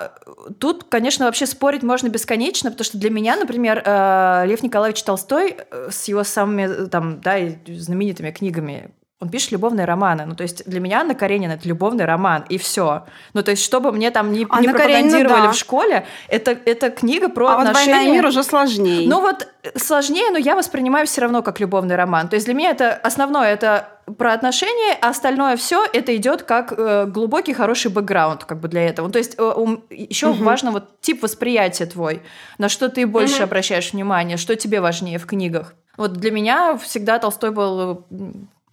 [0.59, 5.59] тут, конечно, вообще спорить можно бесконечно, потому что для меня, например, э, Лев Николаевич Толстой
[5.59, 10.25] э, с его самыми там, да, знаменитыми книгами он пишет любовные романы.
[10.27, 13.05] Ну, то есть для меня Анна Каренина— это любовный роман, и все.
[13.35, 15.53] Ну, то есть чтобы мне там не, не пропагандировали Каренина, да.
[15.53, 17.93] в школе, это, это книга про а отношения...
[17.93, 19.09] А вот «Война и мир» уже сложнее.
[19.09, 22.29] Ну, вот сложнее, но я воспринимаю все равно как любовный роман.
[22.29, 26.73] То есть для меня это основное— это про отношения, а остальное все это идет как
[26.77, 29.09] э, глубокий хороший бэкграунд как бы для этого.
[29.09, 30.43] То есть э, еще угу.
[30.43, 32.23] важно вот тип восприятия твой,
[32.59, 33.45] на что ты больше угу.
[33.45, 35.75] обращаешь внимание, что тебе важнее в книгах.
[35.97, 38.05] Вот для меня всегда Толстой был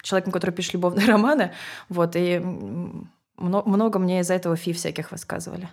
[0.02, 1.52] человеком, который пишет любовные романы.
[1.88, 2.40] Вот, и
[3.36, 5.68] много мне из-за этого фи всяких высказывали.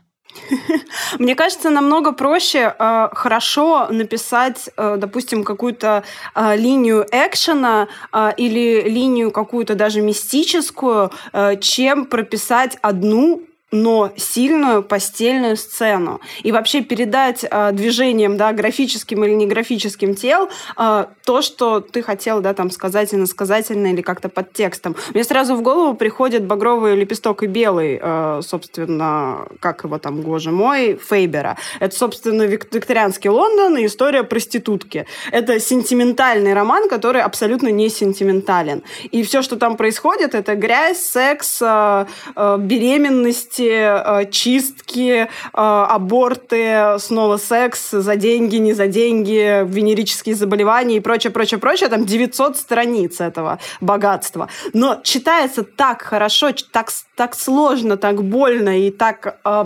[1.19, 6.03] Мне кажется, намного проще э, хорошо написать, э, допустим, какую-то
[6.35, 14.81] э, линию экшена э, или линию какую-то даже мистическую, э, чем прописать одну но сильную
[14.81, 16.21] постельную сцену.
[16.43, 22.01] И вообще передать э, движением, да, графическим или не графическим тел э, то, что ты
[22.01, 24.95] хотел, да, там, сказать иносказательно или как-то под текстом.
[25.13, 30.51] Мне сразу в голову приходит багровый лепесток и белый, э, собственно, как его там, боже
[30.51, 31.57] мой, Фейбера.
[31.81, 35.05] Это, собственно, викторианский Лондон и история проститутки.
[35.31, 38.83] Это сентиментальный роман, который абсолютно не сентиментален.
[39.11, 45.27] И все, что там происходит, это грязь, секс, э, э, беременность, смерти, э, чистки, э,
[45.53, 51.89] аборты, снова секс за деньги, не за деньги, венерические заболевания и прочее, прочее, прочее.
[51.89, 54.47] Там 900 страниц этого богатства.
[54.73, 59.39] Но читается так хорошо, так, так сложно, так больно и так...
[59.45, 59.65] Э,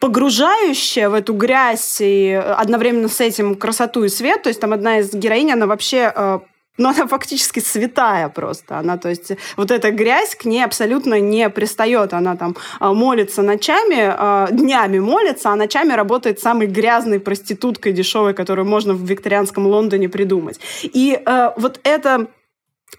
[0.00, 4.42] погружающая в эту грязь и одновременно с этим красоту и свет.
[4.42, 6.40] То есть там одна из героинь, она вообще э,
[6.78, 8.78] но она фактически святая просто.
[8.78, 12.12] Она, то есть, вот эта грязь к ней абсолютно не пристает.
[12.12, 18.34] Она там а, молится ночами, а, днями молится, а ночами работает самой грязной проституткой дешевой,
[18.34, 20.60] которую можно в викторианском Лондоне придумать.
[20.82, 22.28] И э, вот это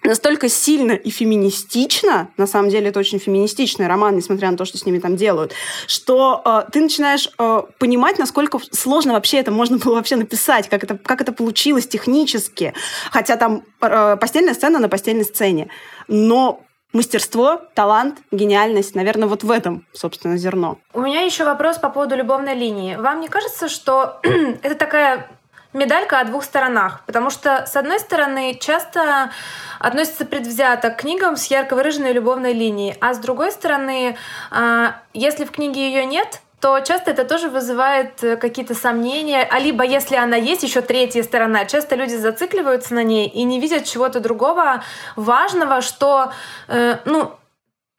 [0.03, 4.77] настолько сильно и феминистично, на самом деле это очень феминистичный роман, несмотря на то, что
[4.77, 5.53] с ними там делают,
[5.87, 10.83] что э, ты начинаешь э, понимать, насколько сложно вообще это можно было вообще написать, как
[10.83, 12.73] это, как это получилось технически.
[13.11, 15.69] Хотя там э, постельная сцена на постельной сцене.
[16.07, 20.79] Но мастерство, талант, гениальность, наверное, вот в этом, собственно, зерно.
[20.93, 22.95] У меня еще вопрос по поводу любовной линии.
[22.95, 24.19] Вам не кажется, что
[24.63, 25.29] это такая
[25.73, 29.31] медалька о двух сторонах, потому что, с одной стороны, часто
[29.79, 34.17] относится предвзято к книгам с ярко выраженной любовной линией, а с другой стороны,
[34.51, 39.59] а, если в книге ее нет, то часто это тоже вызывает э, какие-то сомнения, а
[39.59, 41.65] либо если она есть, еще третья сторона.
[41.65, 44.83] Часто люди зацикливаются на ней и не видят чего-то другого
[45.15, 46.33] важного, что,
[46.67, 47.31] э, ну,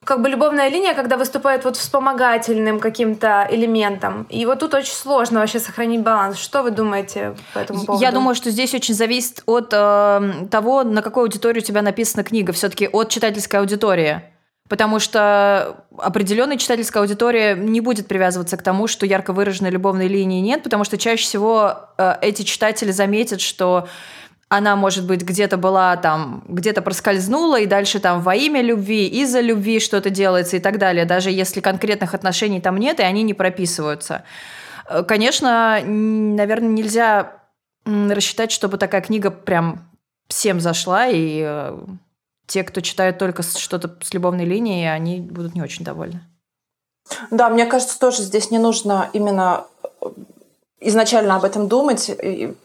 [0.04, 4.26] как бы любовная линия, когда выступает вот вспомогательным каким-то элементом.
[4.30, 6.38] И вот тут очень сложно вообще сохранить баланс.
[6.38, 8.02] Что вы думаете по этому поводу?
[8.02, 12.24] Я думаю, что здесь очень зависит от э, того, на какую аудиторию у тебя написана
[12.24, 12.52] книга.
[12.54, 14.22] Все-таки от читательской аудитории.
[14.70, 20.40] Потому что определенная читательская аудитория не будет привязываться к тому, что ярко выраженной любовной линии
[20.40, 23.88] нет, потому что чаще всего э, эти читатели заметят, что
[24.50, 29.40] она, может быть, где-то была там, где-то проскользнула, и дальше там во имя любви, из-за
[29.40, 33.32] любви что-то делается и так далее, даже если конкретных отношений там нет, и они не
[33.32, 34.24] прописываются.
[34.88, 37.32] Э, конечно, наверное, нельзя
[37.86, 39.88] рассчитать, чтобы такая книга прям
[40.26, 41.78] всем зашла, и э,
[42.46, 46.22] те, кто читают только что-то с любовной линией, они будут не очень довольны.
[47.30, 50.06] Да, мне кажется, тоже здесь не нужно именно э,
[50.81, 52.11] изначально об этом думать,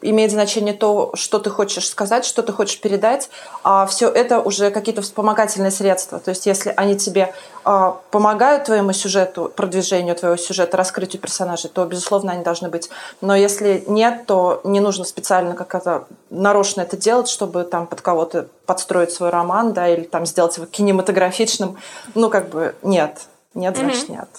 [0.01, 3.29] имеет значение то, что ты хочешь сказать, что ты хочешь передать,
[3.63, 6.19] а все это уже какие-то вспомогательные средства.
[6.19, 7.33] То есть если они тебе
[7.65, 12.89] а, помогают твоему сюжету, продвижению твоего сюжета, раскрытию персонажей, то, безусловно, они должны быть.
[13.19, 18.47] Но если нет, то не нужно специально как-то нарочно это делать, чтобы там под кого-то
[18.65, 21.77] подстроить свой роман, да, или там сделать его кинематографичным.
[22.13, 23.19] Ну, как бы нет.
[23.53, 24.11] Нет, значит, mm-hmm.
[24.11, 24.29] нет.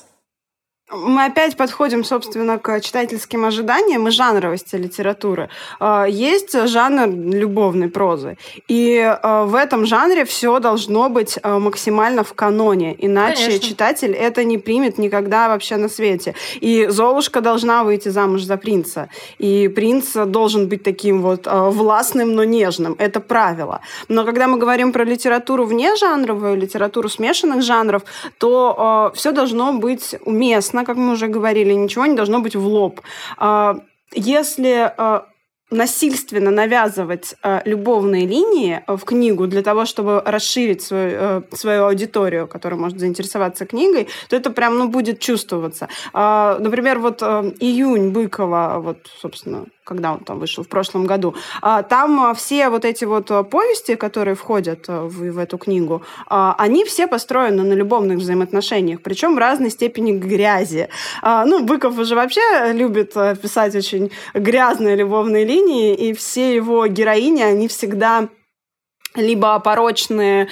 [0.93, 5.49] Мы опять подходим, собственно, к читательским ожиданиям и жанровости литературы.
[5.81, 12.23] А, есть жанр любовной прозы, и а, в этом жанре все должно быть а, максимально
[12.23, 13.69] в каноне, иначе Конечно.
[13.69, 16.37] читатель это не примет никогда вообще на свете.
[16.61, 22.45] И Золушка должна выйти замуж за принца, и принц должен быть таким вот властным, но
[22.45, 22.95] нежным.
[22.99, 23.81] Это правило.
[24.07, 28.03] Но когда мы говорим про литературу вне жанровую, литературу смешанных жанров,
[28.39, 32.67] то все должно быть уместно честно, как мы уже говорили, ничего не должно быть в
[32.67, 33.01] лоб.
[33.39, 33.77] А,
[34.15, 35.23] если а,
[35.71, 42.81] насильственно навязывать э, любовные линии в книгу для того, чтобы расширить свою, свою аудиторию, которая
[42.81, 45.89] может заинтересоваться книгой, то это прям ну, будет чувствоваться.
[46.15, 47.23] Например, вот
[47.61, 52.85] июнь Быкова, вот, собственно, когда он там вышел в прошлом году, а, там все вот
[52.85, 58.19] эти вот повести, которые входят в, в эту книгу, а, они все построены на любовных
[58.19, 60.89] взаимоотношениях, причем в разной степени грязи.
[61.23, 67.43] А, ну, Быков уже вообще любит писать очень грязные любовные линии, и все его героини,
[67.43, 68.29] они всегда
[69.15, 70.49] либо порочные,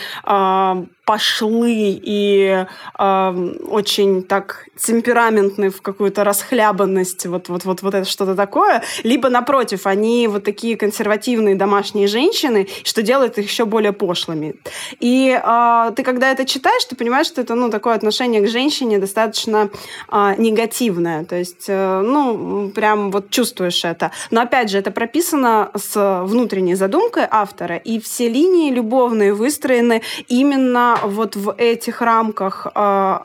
[1.04, 2.66] пошлы и
[2.98, 9.28] э, очень так темпераментны в какую-то расхлябанность, вот, вот, вот, вот это что-то такое, либо
[9.28, 14.54] напротив, они вот такие консервативные домашние женщины, что делает их еще более пошлыми.
[15.00, 18.98] И э, ты когда это читаешь, ты понимаешь, что это ну такое отношение к женщине
[18.98, 19.70] достаточно
[20.10, 24.10] э, негативное, то есть э, ну прям вот чувствуешь это.
[24.30, 30.93] Но опять же это прописано с внутренней задумкой автора, и все линии любовные выстроены именно
[31.02, 33.18] вот в этих рамках э,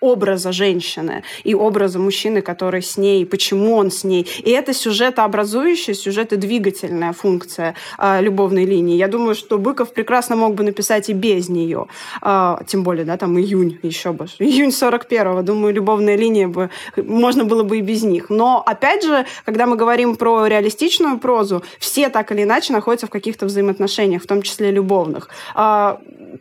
[0.00, 4.26] образа женщины и образа мужчины, который с ней, почему он с ней.
[4.44, 8.96] И это сюжетообразующая, сюжетодвигательная функция э, любовной линии.
[8.96, 11.86] Я думаю, что Быков прекрасно мог бы написать и без нее.
[12.22, 14.26] Э, тем более, да, там июнь еще бы.
[14.38, 15.42] Июнь 41-го.
[15.42, 16.70] Думаю, любовная линия бы...
[16.96, 18.30] Можно было бы и без них.
[18.30, 23.10] Но, опять же, когда мы говорим про реалистичную прозу, все так или иначе находятся в
[23.10, 25.28] каких-то взаимоотношениях, в том числе любовных.
[25.54, 25.96] Э,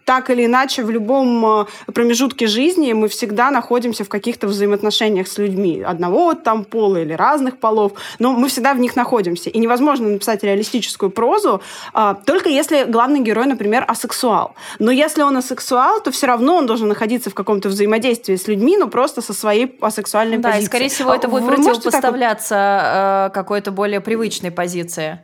[0.06, 0.53] так или иначе
[0.84, 6.63] в любом э, промежутке жизни мы всегда находимся в каких-то взаимоотношениях с людьми одного там
[6.63, 9.50] пола или разных полов, но мы всегда в них находимся.
[9.50, 11.62] И невозможно написать реалистическую прозу
[11.94, 14.56] а, только если главный герой, например, асексуал.
[14.80, 18.78] Но если он асексуал, то все равно он должен находиться в каком-то взаимодействии с людьми,
[18.78, 20.62] но просто со своей асексуальной да, позицией.
[20.62, 23.32] Да, и скорее всего это будет Вы противопоставляться так...
[23.32, 25.20] Э, какой-то более привычной позиции.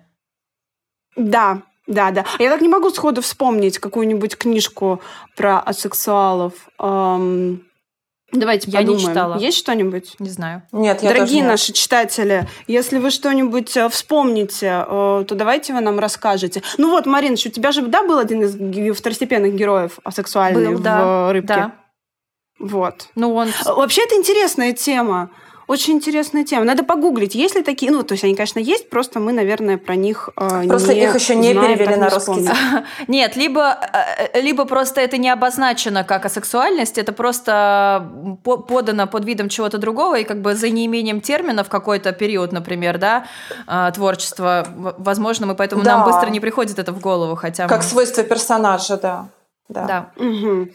[1.16, 2.26] Да, да, да.
[2.38, 5.02] Я так не могу сходу вспомнить какую-нибудь книжку
[5.36, 6.54] про асексуалов.
[6.80, 7.66] Эм...
[8.32, 9.02] Давайте я подумаем.
[9.02, 9.38] не читала.
[9.40, 10.16] Есть что-нибудь?
[10.20, 10.62] Не знаю.
[10.72, 15.82] Нет, я Дорогие тоже наши читатели, если вы что-нибудь э, вспомните, э, то давайте вы
[15.82, 16.62] нам расскажете.
[16.78, 20.82] Ну вот, Маринч, у тебя же, да, был один из второстепенных героев асексуальный был, в
[20.84, 21.48] да, «Рыбке»?
[21.48, 21.72] Да.
[22.60, 23.08] Вот.
[23.16, 23.50] Ну, он...
[23.66, 25.32] Вообще, это интересная тема.
[25.70, 26.66] Очень интересная тема.
[26.66, 27.92] Надо погуглить, есть ли такие...
[27.92, 31.14] Ну, то есть они, конечно, есть, просто мы, наверное, про них э, Просто не их
[31.14, 32.50] еще не знаем, перевели на русский.
[33.08, 38.12] Нет, либо, э, либо просто это не обозначено как асексуальность, это просто
[38.44, 42.98] подано под видом чего-то другого, и как бы за неимением термина в какой-то период, например,
[42.98, 43.26] да,
[43.68, 44.66] э, творчества,
[44.98, 45.98] возможно, мы поэтому да.
[45.98, 47.68] нам быстро не приходит это в голову, хотя...
[47.68, 47.84] Как мы...
[47.84, 49.28] свойство персонажа, да.
[49.70, 49.86] Да.
[49.86, 50.24] да.
[50.24, 50.68] Угу.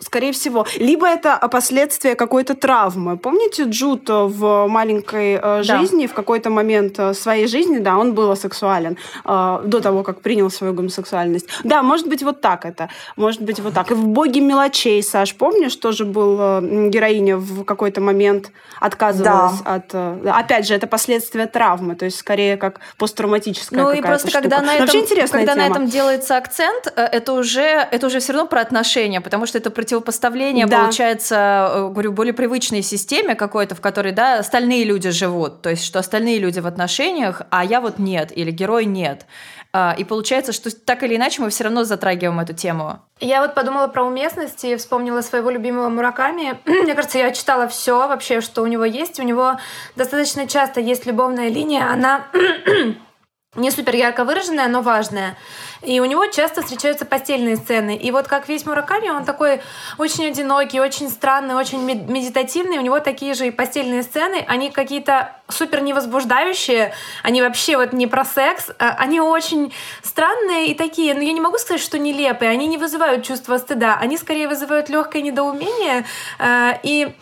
[0.00, 0.66] Скорее всего.
[0.78, 3.16] Либо это последствия какой-то травмы.
[3.16, 6.12] Помните Джуд в маленькой э, жизни, да.
[6.12, 10.50] в какой-то момент э, своей жизни, да, он был сексуален э, до того, как принял
[10.50, 11.46] свою гомосексуальность.
[11.62, 12.88] Да, может быть, вот так это.
[13.16, 13.92] Может быть, вот так.
[13.92, 18.50] И в «Боге мелочей», Саш, помнишь, тоже был героиня в какой-то момент
[18.80, 19.74] отказывалась да.
[19.74, 19.94] от...
[20.26, 24.42] Опять же, это последствия травмы, то есть скорее как посттравматическая Ну и просто штука.
[24.42, 28.62] когда, на этом, когда на этом делается акцент, это уже это уже все равно про
[28.62, 30.80] отношения, потому что это противопоставление, да.
[30.80, 35.60] получается, э, говорю, более привычной системе какой-то, в которой, да, остальные люди живут.
[35.60, 39.26] То есть, что остальные люди в отношениях, а я вот нет, или герой нет.
[39.72, 43.00] А, и получается, что так или иначе мы все равно затрагиваем эту тему.
[43.20, 46.58] Я вот подумала про уместность и вспомнила своего любимого Мураками.
[46.64, 49.20] Мне кажется, я читала все вообще, что у него есть.
[49.20, 49.58] У него
[49.94, 51.86] достаточно часто есть любовная линия.
[51.92, 52.26] Она
[53.56, 55.36] не супер ярко выраженная, но важная.
[55.82, 57.96] И у него часто встречаются постельные сцены.
[57.96, 59.60] И вот как весь Мураками, он такой
[59.98, 62.78] очень одинокий, очень странный, очень медитативный.
[62.78, 64.44] У него такие же и постельные сцены.
[64.46, 66.94] Они какие-то супер невозбуждающие.
[67.24, 68.70] Они вообще вот не про секс.
[68.78, 69.74] А они очень
[70.04, 71.12] странные и такие.
[71.14, 72.52] Но я не могу сказать, что нелепые.
[72.52, 73.98] Они не вызывают чувство стыда.
[74.00, 76.06] Они скорее вызывают легкое недоумение.
[76.38, 77.16] Э, и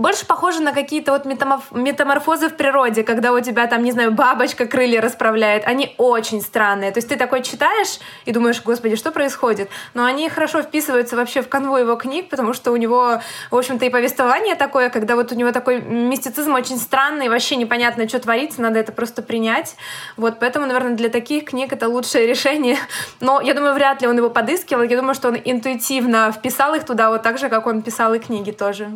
[0.00, 4.66] больше похоже на какие-то вот метаморфозы в природе, когда у тебя там, не знаю, бабочка
[4.66, 5.66] крылья расправляет.
[5.66, 6.90] Они очень странные.
[6.90, 9.70] То есть ты такой читаешь и думаешь, господи, что происходит?
[9.94, 13.20] Но они хорошо вписываются вообще в канву его книг, потому что у него,
[13.50, 18.08] в общем-то, и повествование такое, когда вот у него такой мистицизм очень странный, вообще непонятно,
[18.08, 19.76] что творится, надо это просто принять.
[20.16, 22.78] Вот, поэтому, наверное, для таких книг это лучшее решение.
[23.20, 24.82] Но я думаю, вряд ли он его подыскивал.
[24.82, 28.18] Я думаю, что он интуитивно вписал их туда вот так же, как он писал и
[28.18, 28.90] книги тоже.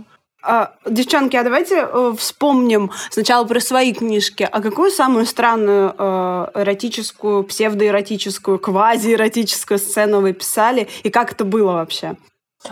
[0.47, 4.47] А, девчонки, а давайте э, вспомним сначала про свои книжки.
[4.51, 10.88] А какую самую странную э, эротическую, псевдоэротическую, квазиэротическую сцену вы писали?
[11.03, 12.16] И как это было вообще?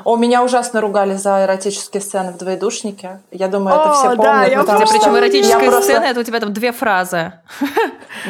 [0.05, 3.20] О, меня ужасно ругали за эротические сцены в «Двоедушнике».
[3.30, 4.22] Я думаю, это все помнят.
[4.22, 5.82] Да, я потому, причем эротическая просто...
[5.82, 7.32] сцена, это у тебя там две фразы.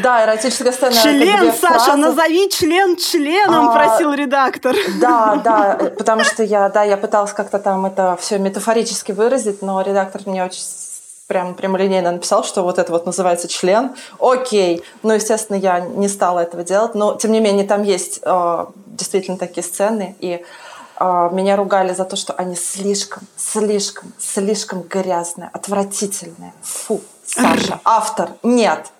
[0.02, 1.98] Да, эротическая сцена Член, это две Саша, фразы.
[1.98, 4.74] назови член членом, а, просил редактор.
[5.00, 9.82] Да, да, потому что я, да, я пыталась как-то там это все метафорически выразить, но
[9.82, 10.62] редактор мне очень
[11.26, 13.92] прям прямолинейно написал, что вот это вот называется член.
[14.18, 14.82] Окей.
[15.02, 19.36] Ну, естественно, я не стала этого делать, но, тем не менее, там есть э, действительно
[19.36, 20.44] такие сцены, и
[21.32, 26.53] меня ругали за то, что они слишком, слишком, слишком грязные, отвратительные.
[26.62, 28.90] Фу, Саша, автор, нет.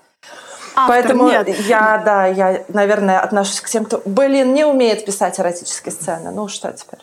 [0.75, 1.49] Автор, Поэтому нет.
[1.67, 6.31] я, да, я, наверное, отношусь к тем, кто, блин, не умеет писать эротические сцены.
[6.31, 7.01] Ну, что теперь?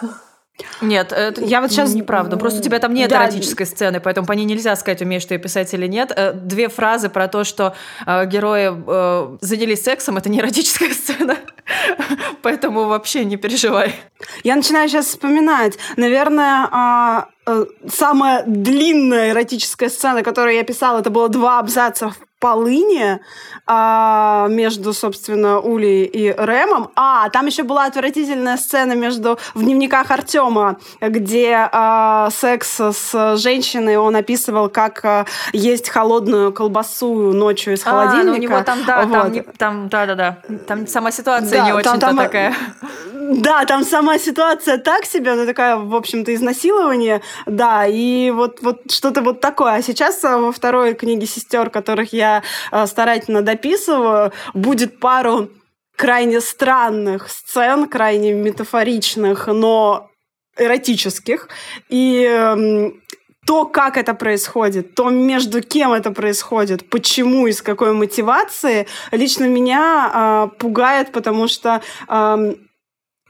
[0.80, 2.36] Нет, это я вот сейчас неправда.
[2.36, 3.24] Просто у тебя там нет да.
[3.24, 6.12] эротической сцены, поэтому по ней нельзя сказать, умеешь ты ее писать или нет.
[6.14, 7.74] Э, две фразы про то, что
[8.06, 11.36] э, герои э, занялись сексом, это не эротическая сцена.
[12.42, 13.94] Поэтому вообще не переживай.
[14.44, 15.78] Я начинаю сейчас вспоминать.
[15.96, 22.18] Наверное, а, э, самая длинная эротическая сцена, которую я писала, это было два абзаца в
[22.44, 23.20] полыни
[23.66, 26.90] а, между, собственно, Улей и Рэмом.
[26.94, 33.96] А, там еще была отвратительная сцена между в дневниках Артема, где а, секс с женщиной
[33.96, 35.24] он описывал, как а,
[35.54, 38.20] есть холодную колбасу ночью из холодильника.
[38.20, 39.12] А, ну у него там, да, вот.
[39.12, 40.38] там, не, там, да, да, да.
[40.66, 42.54] Там сама ситуация да, не очень-то там, такая.
[43.14, 48.92] Да, там сама ситуация так себе, она такая, в общем-то, изнасилование, да, и вот, вот
[48.92, 49.72] что-то вот такое.
[49.72, 52.33] А сейчас во второй книге сестер, которых я
[52.72, 55.50] Э, старательно дописываю, будет пару
[55.96, 60.10] крайне странных сцен, крайне метафоричных, но
[60.56, 61.48] эротических.
[61.88, 63.00] И эм,
[63.46, 69.44] то, как это происходит, то, между кем это происходит, почему и с какой мотивацией, лично
[69.44, 70.10] меня
[70.52, 72.54] э, пугает, потому что э,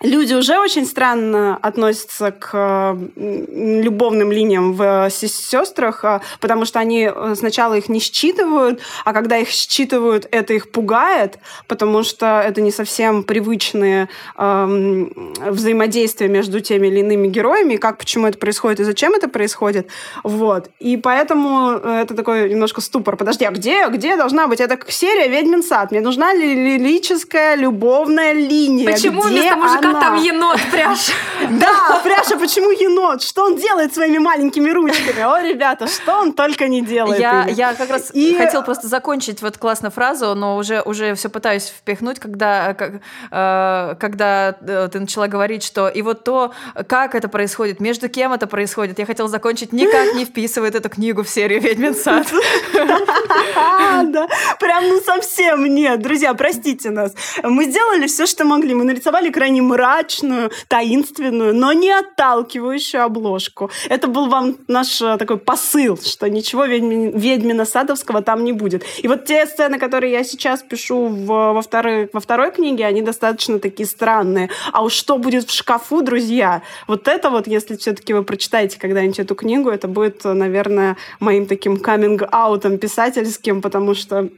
[0.04, 7.34] люди уже очень странно относятся к любовным линиям в сестрах, а, потому что они э,
[7.36, 12.70] сначала их не считывают, а когда их считывают, это их пугает, потому что это не
[12.70, 15.06] совсем привычные э,
[15.50, 19.88] взаимодействия между теми или иными героями, как, почему это происходит и зачем это происходит.
[20.22, 20.70] Вот.
[20.78, 23.16] И поэтому э, это такой немножко ступор.
[23.16, 24.60] Подожди, а где, где должна быть?
[24.60, 25.90] Это серия «Ведьмин сад».
[25.90, 28.90] Мне нужна лирическая любовная линия.
[28.90, 30.00] Почему где вместо мужика она?
[30.00, 31.12] там енот, Пряша.
[31.50, 33.22] Да, Пряша, почему енот?
[33.22, 35.22] Что он делает своими маленькими ручками?
[35.22, 37.20] О, ребята, что он только не делает.
[37.20, 38.36] Я, я как раз и...
[38.36, 42.94] хотел просто закончить вот классную фразу, но уже, уже все пытаюсь впихнуть, когда, как,
[43.30, 46.52] э, когда э, ты начала говорить, что и вот то,
[46.88, 51.22] как это происходит, между кем это происходит, я хотела закончить, никак не вписывает эту книгу
[51.22, 52.26] в серию «Ведьмин сад».
[52.74, 54.28] да.
[54.60, 56.00] Прям ну совсем нет.
[56.00, 57.12] Друзья, простите нас.
[57.42, 58.74] Мы сделали все, что могли.
[58.74, 63.70] Мы нарисовали крайне мрачную, таинственную, но не отталкивающую обложку.
[63.88, 68.84] Это был вам наш э, такой посыл, что ничего ведьми, ведьмина Садовского там не будет.
[69.02, 73.02] И вот те сцены, которые я сейчас пишу в, во, второй, во второй книге, они
[73.02, 74.48] достаточно такие странные.
[74.72, 76.62] А уж что будет в шкафу, друзья?
[76.86, 81.78] Вот это вот, если все-таки вы прочитаете когда-нибудь эту книгу, это будет, наверное, моим таким
[81.78, 84.28] каминг-аутом писательским, потому что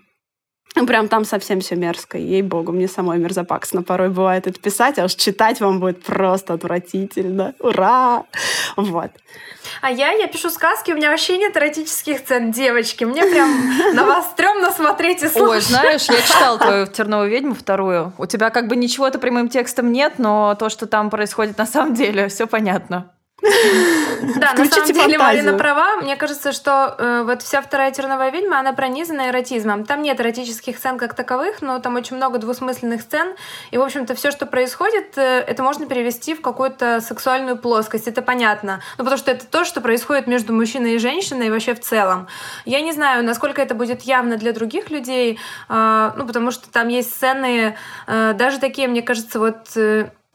[0.86, 2.18] Прям там совсем все мерзко.
[2.18, 7.54] Ей-богу, мне самой мерзопаксно порой бывает это писать, а уж читать вам будет просто отвратительно.
[7.60, 8.24] Ура!
[8.76, 9.10] Вот.
[9.80, 13.04] А я, я пишу сказки, у меня вообще нет эротических сцен, девочки.
[13.04, 15.48] Мне прям на вас стрёмно смотреть и слушать.
[15.48, 18.12] Ой, знаешь, я читала твою «Терновую ведьму» вторую.
[18.18, 21.94] У тебя как бы ничего-то прямым текстом нет, но то, что там происходит на самом
[21.94, 23.10] деле, все понятно.
[23.42, 25.96] Да, на самом деле Марина права.
[25.96, 29.84] Мне кажется, что э, вот вся вторая терновая ведьма, она пронизана эротизмом.
[29.84, 33.34] Там нет эротических сцен как таковых, но там очень много двусмысленных сцен.
[33.70, 38.08] И, в общем-то, все, что происходит, э, это можно перевести в какую-то сексуальную плоскость.
[38.08, 38.80] Это понятно.
[38.96, 42.28] Ну, потому что это то, что происходит между мужчиной и женщиной и вообще в целом.
[42.64, 46.88] Я не знаю, насколько это будет явно для других людей, э, ну, потому что там
[46.88, 47.76] есть сцены,
[48.06, 49.76] даже такие, мне кажется, вот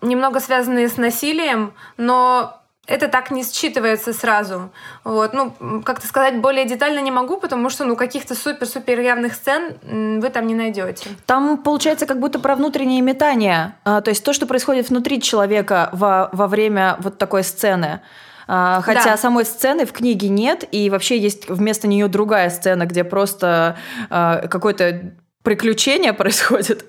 [0.01, 2.60] немного связанные с насилием, но
[2.91, 4.71] это так не считывается сразу.
[5.03, 5.33] Вот.
[5.33, 10.29] Ну, как-то сказать более детально не могу, потому что ну, каких-то супер-супер явных сцен вы
[10.29, 11.09] там не найдете.
[11.25, 13.75] Там получается как будто про внутреннее метание.
[13.83, 18.01] А, то есть то, что происходит внутри человека во, во время вот такой сцены.
[18.47, 19.17] А, хотя да.
[19.17, 23.77] самой сцены в книге нет, и вообще есть вместо нее другая сцена, где просто
[24.09, 25.13] а, какой-то
[25.43, 26.85] приключения происходит,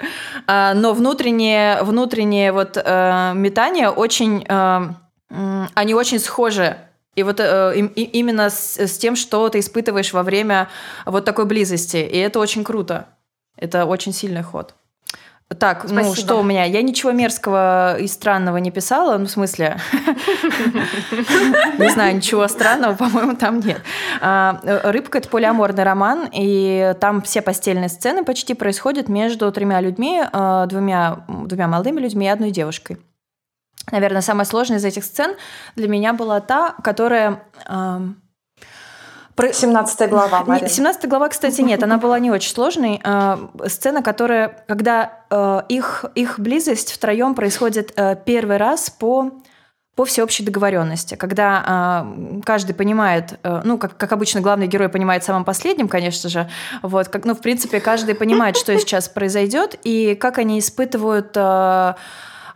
[0.46, 4.44] а, но внутреннее, внутреннее вот э, метание очень
[5.74, 6.76] они очень схожи.
[7.14, 10.68] И вот э, и, именно с, с тем, что ты испытываешь во время
[11.04, 11.96] вот такой близости.
[11.98, 13.08] И это очень круто.
[13.56, 14.74] Это очень сильный ход.
[15.58, 16.08] Так, ну, Спасибо.
[16.08, 16.64] ну что у меня?
[16.64, 19.76] Я ничего мерзкого и странного не писала, ну в смысле,
[21.78, 23.82] не знаю, ничего странного, по-моему, там нет.
[24.20, 30.22] А, Рыбка это полиаморный роман, и там все постельные сцены почти происходят между тремя людьми,
[30.22, 32.98] э, двумя двумя молодыми людьми и одной девушкой.
[33.90, 35.34] Наверное, самая сложная из этих сцен
[35.76, 37.42] для меня была та, которая...
[37.68, 38.22] Эм,
[39.34, 39.52] про...
[39.52, 40.68] 17 глава, Мария.
[40.68, 43.00] 17 глава, кстати, нет, она была не очень сложной.
[43.02, 49.32] Э, сцена, которая, когда э, их, их близость втроем происходит э, первый раз по
[49.94, 55.22] по всеобщей договоренности, когда э, каждый понимает, э, ну, как, как обычно, главный герой понимает
[55.22, 56.48] самым последним, конечно же,
[56.80, 61.94] вот, как, ну, в принципе, каждый понимает, что сейчас произойдет, и как они испытывают э,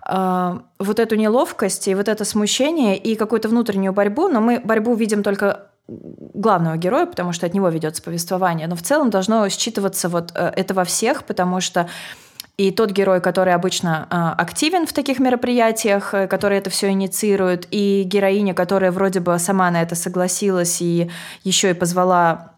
[0.08, 5.22] вот эту неловкость и вот это смущение и какую-то внутреннюю борьбу, но мы борьбу видим
[5.22, 10.32] только главного героя, потому что от него ведется повествование, но в целом должно считываться вот
[10.34, 11.88] э, это во всех, потому что
[12.56, 17.68] и тот герой, который обычно э, активен в таких мероприятиях, э, который это все инициирует,
[17.70, 21.10] и героиня, которая вроде бы сама на это согласилась и
[21.44, 22.55] еще и позвала а,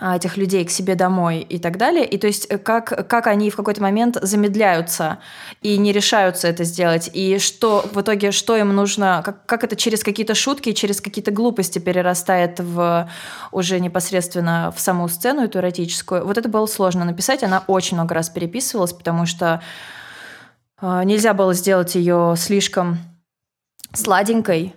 [0.00, 2.06] этих людей к себе домой и так далее.
[2.06, 5.18] И то есть э, как, как они в какой-то момент замедляются
[5.62, 7.10] и не решаются это сделать.
[7.12, 11.32] И что в итоге, что им нужно, как, как это через какие-то шутки, через какие-то
[11.32, 13.10] глупости перерастает в
[13.52, 16.24] уже непосредственно в саму сцену эту эротическую.
[16.24, 17.42] Вот это было сложно написать.
[17.42, 19.60] Она очень много раз переписывалась, потому что
[20.80, 22.98] э, нельзя было сделать ее слишком
[23.92, 24.74] сладенькой,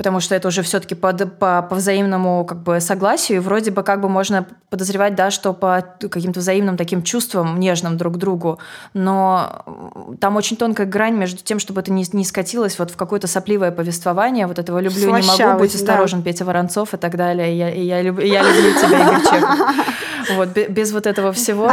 [0.00, 3.82] потому что это уже все-таки по, по, по взаимному как бы согласию, и вроде бы
[3.82, 8.58] как бы можно подозревать, да, что по каким-то взаимным таким чувствам нежным друг к другу,
[8.94, 9.62] но
[10.18, 13.72] там очень тонкая грань между тем, чтобы это не, не скатилось вот в какое-то сопливое
[13.72, 16.24] повествование, вот этого «люблю, Слащавость, не могу», «будь осторожен», да.
[16.24, 19.84] Петя Воронцов и так далее, я, я, люб, я люблю тебя, Игорь.
[20.36, 21.66] Вот, без вот этого всего.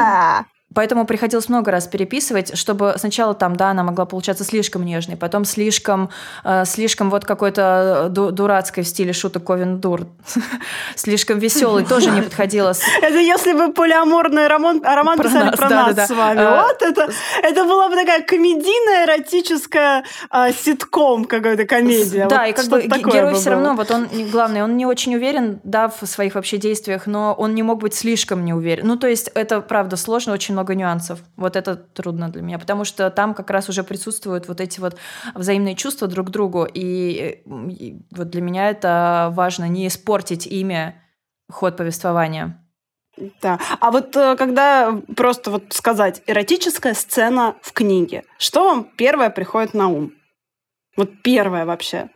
[0.78, 0.88] А.
[0.88, 5.44] Поэтому приходилось много раз переписывать, чтобы сначала там, да, она могла получаться слишком нежной, потом
[5.44, 6.10] слишком,
[6.44, 10.08] э, слишком вот какой-то ду- дурацкой в стиле шуток Ковен Дур,
[10.96, 12.74] слишком веселый, тоже не подходило.
[13.02, 16.40] Это если бы полиаморный роман, роман писали про нас с вами.
[16.40, 17.10] Э, вот это,
[17.44, 22.28] это была бы такая комедийная, эротическая а, ситком какая-то комедия.
[22.28, 25.90] Да, и как бы герой все равно, вот он, главный, он не очень уверен, да,
[25.90, 28.88] в своих вообще действиях, но он не мог быть слишком не уверен.
[28.88, 31.20] Ну, то есть это, правда, сложно, очень много нюансов.
[31.36, 34.98] Вот это трудно для меня, потому что там как раз уже присутствуют вот эти вот
[35.36, 36.68] взаимные чувства друг к другу.
[36.72, 41.02] И, и вот для меня это важно не испортить имя
[41.50, 42.64] ход повествования.
[43.42, 43.60] Да.
[43.80, 49.74] А вот э, когда просто вот сказать эротическая сцена в книге, что вам первое приходит
[49.74, 50.14] на ум?
[50.96, 52.10] Вот первое вообще.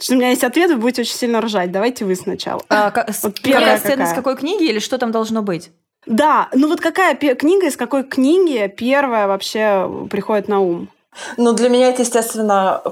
[0.00, 1.72] Что у меня есть ответ, вы будете очень сильно ржать.
[1.72, 2.62] Давайте вы сначала.
[2.68, 5.72] А, вот первая сцена с какой книги или что там должно быть?
[6.08, 10.88] Да, ну вот какая книга, из какой книги первая вообще приходит на ум?
[11.36, 12.82] Ну, для меня это, естественно,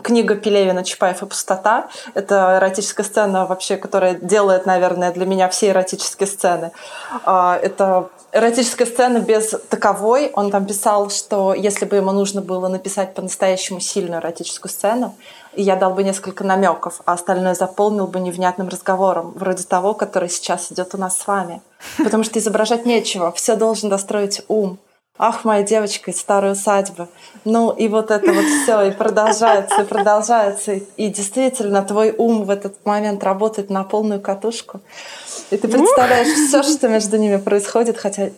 [0.00, 1.88] книга Пелевина «Чапаев и пустота».
[2.14, 6.72] Это эротическая сцена вообще, которая делает, наверное, для меня все эротические сцены.
[7.24, 10.30] А, это эротическая сцена без таковой.
[10.34, 15.14] Он там писал, что если бы ему нужно было написать по-настоящему сильную эротическую сцену,
[15.54, 20.72] я дал бы несколько намеков, а остальное заполнил бы невнятным разговором, вроде того, который сейчас
[20.72, 21.60] идет у нас с вами.
[21.98, 24.78] Потому что изображать нечего, все должен достроить ум
[25.18, 27.08] ах, моя девочка из старой усадьбы.
[27.44, 30.72] Ну, и вот это вот все, и продолжается, и продолжается.
[30.72, 34.80] И действительно, твой ум в этот момент работает на полную катушку.
[35.50, 38.30] И ты представляешь все, что между ними происходит, хотя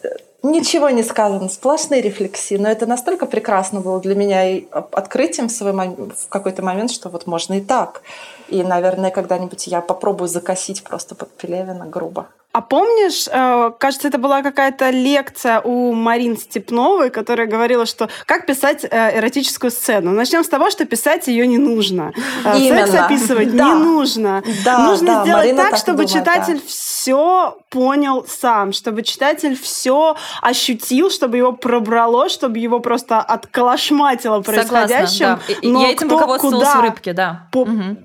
[0.42, 2.56] ничего не сказано, сплошные рефлексии.
[2.56, 7.08] Но это настолько прекрасно было для меня и открытием в, свой, в какой-то момент, что
[7.08, 8.02] вот можно и так.
[8.48, 12.26] И, наверное, когда-нибудь я попробую закосить просто под Пелевина грубо.
[12.54, 18.46] А помнишь, э, кажется, это была какая-то лекция у Марин Степновой, которая говорила, что как
[18.46, 20.12] писать э, эротическую сцену.
[20.12, 22.12] Начнем с того, что писать ее не нужно.
[22.44, 22.86] Э, Именно.
[22.86, 23.64] Секс описывать да.
[23.64, 24.44] не нужно.
[24.64, 26.62] Да, нужно да, сделать Марина так, так чтобы думает, читатель да.
[26.68, 35.26] все понял сам, чтобы читатель все ощутил, чтобы его пробрало, чтобы его просто отколошматило происходящим.
[35.26, 35.68] Согласна, да.
[35.68, 37.48] Но Я этим руководствовалась куда в рыбке, да.
[37.50, 37.96] По- угу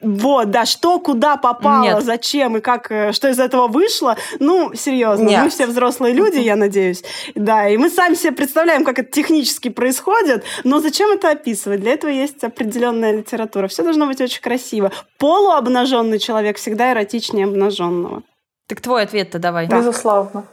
[0.00, 2.04] вот, да, что куда попало, Нет.
[2.04, 4.16] зачем и как, э, что из этого вышло.
[4.38, 5.44] Ну, серьезно, Нет.
[5.44, 7.02] мы все взрослые люди, я надеюсь.
[7.34, 11.80] Да, и мы сами себе представляем, как это технически происходит, но зачем это описывать?
[11.80, 13.68] Для этого есть определенная литература.
[13.68, 14.90] Все должно быть очень красиво.
[15.18, 18.22] Полуобнаженный человек всегда эротичнее обнаженного.
[18.68, 19.66] Так твой ответ-то давай.
[19.66, 19.78] Да.
[19.78, 20.44] Безусловно.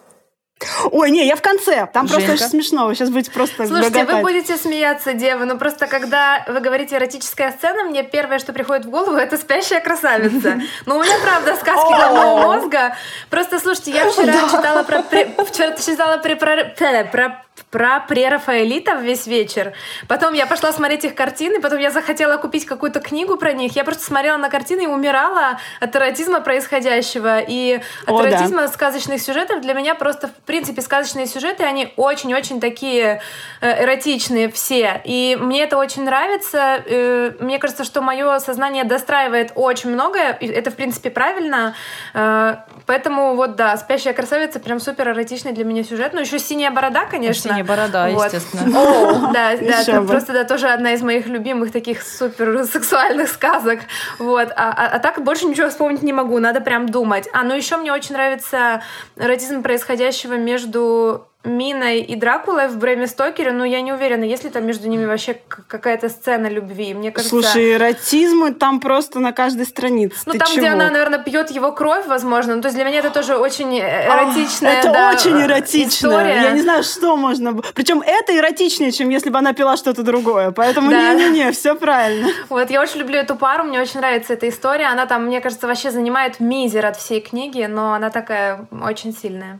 [0.91, 1.87] Ой, не, я в конце.
[1.93, 2.25] Там Женька?
[2.25, 2.87] просто очень смешно.
[2.87, 4.15] Вы сейчас будете просто Слушайте, гоготать.
[4.15, 8.85] вы будете смеяться, девы, но просто когда вы говорите эротическая сцена, мне первое, что приходит
[8.85, 10.61] в голову, это спящая красавица.
[10.85, 12.95] Ну, у меня, правда, сказки головного мозга.
[13.29, 15.03] Просто, слушайте, я вчера читала про...
[15.43, 19.73] Вчера читала про про прерафаэлитов весь вечер.
[20.07, 23.75] Потом я пошла смотреть их картины, потом я захотела купить какую-то книгу про них.
[23.75, 27.39] Я просто смотрела на картины и умирала от эротизма происходящего.
[27.39, 28.67] И от О, эротизма да.
[28.67, 33.21] сказочных сюжетов для меня просто, в принципе, сказочные сюжеты, они очень-очень такие
[33.61, 35.01] э, эротичные все.
[35.03, 36.81] И мне это очень нравится.
[36.85, 40.33] Э, мне кажется, что мое сознание достраивает очень многое.
[40.33, 41.75] И это, в принципе, правильно.
[42.13, 46.13] Э, поэтому вот, да, «Спящая красавица» прям супер эротичный для меня сюжет.
[46.13, 48.25] Ну, еще «Синяя борода», конечно не борода, вот.
[48.25, 48.79] естественно.
[48.79, 53.79] О, да, да, это просто да, тоже одна из моих любимых таких супер сексуальных сказок.
[54.19, 54.49] Вот.
[54.55, 57.27] А, а, а так больше ничего вспомнить не могу, надо прям думать.
[57.33, 58.81] А, ну еще мне очень нравится
[59.15, 64.49] эротизм происходящего между Миной и Дракулой в Брэме Стокере, но я не уверена, есть ли
[64.49, 65.37] там между ними вообще
[65.67, 66.93] какая-то сцена любви.
[66.93, 67.29] Мне кажется...
[67.29, 70.17] Слушай, эротизм там просто на каждой странице.
[70.25, 70.57] Ну, Ты там, чего?
[70.59, 72.55] где она, наверное, пьет его кровь, возможно.
[72.55, 76.07] Ну, то есть для меня это тоже очень эротичная Это да, очень эротично.
[76.07, 76.41] История.
[76.41, 77.53] Я не знаю, что можно...
[77.73, 80.51] Причем это эротичнее, чем если бы она пила что-то другое.
[80.51, 82.27] Поэтому не-не-не, все правильно.
[82.49, 84.87] Вот, я очень люблю эту пару, мне очень нравится эта история.
[84.87, 89.59] Она там, мне кажется, вообще занимает мизер от всей книги, но она такая очень сильная.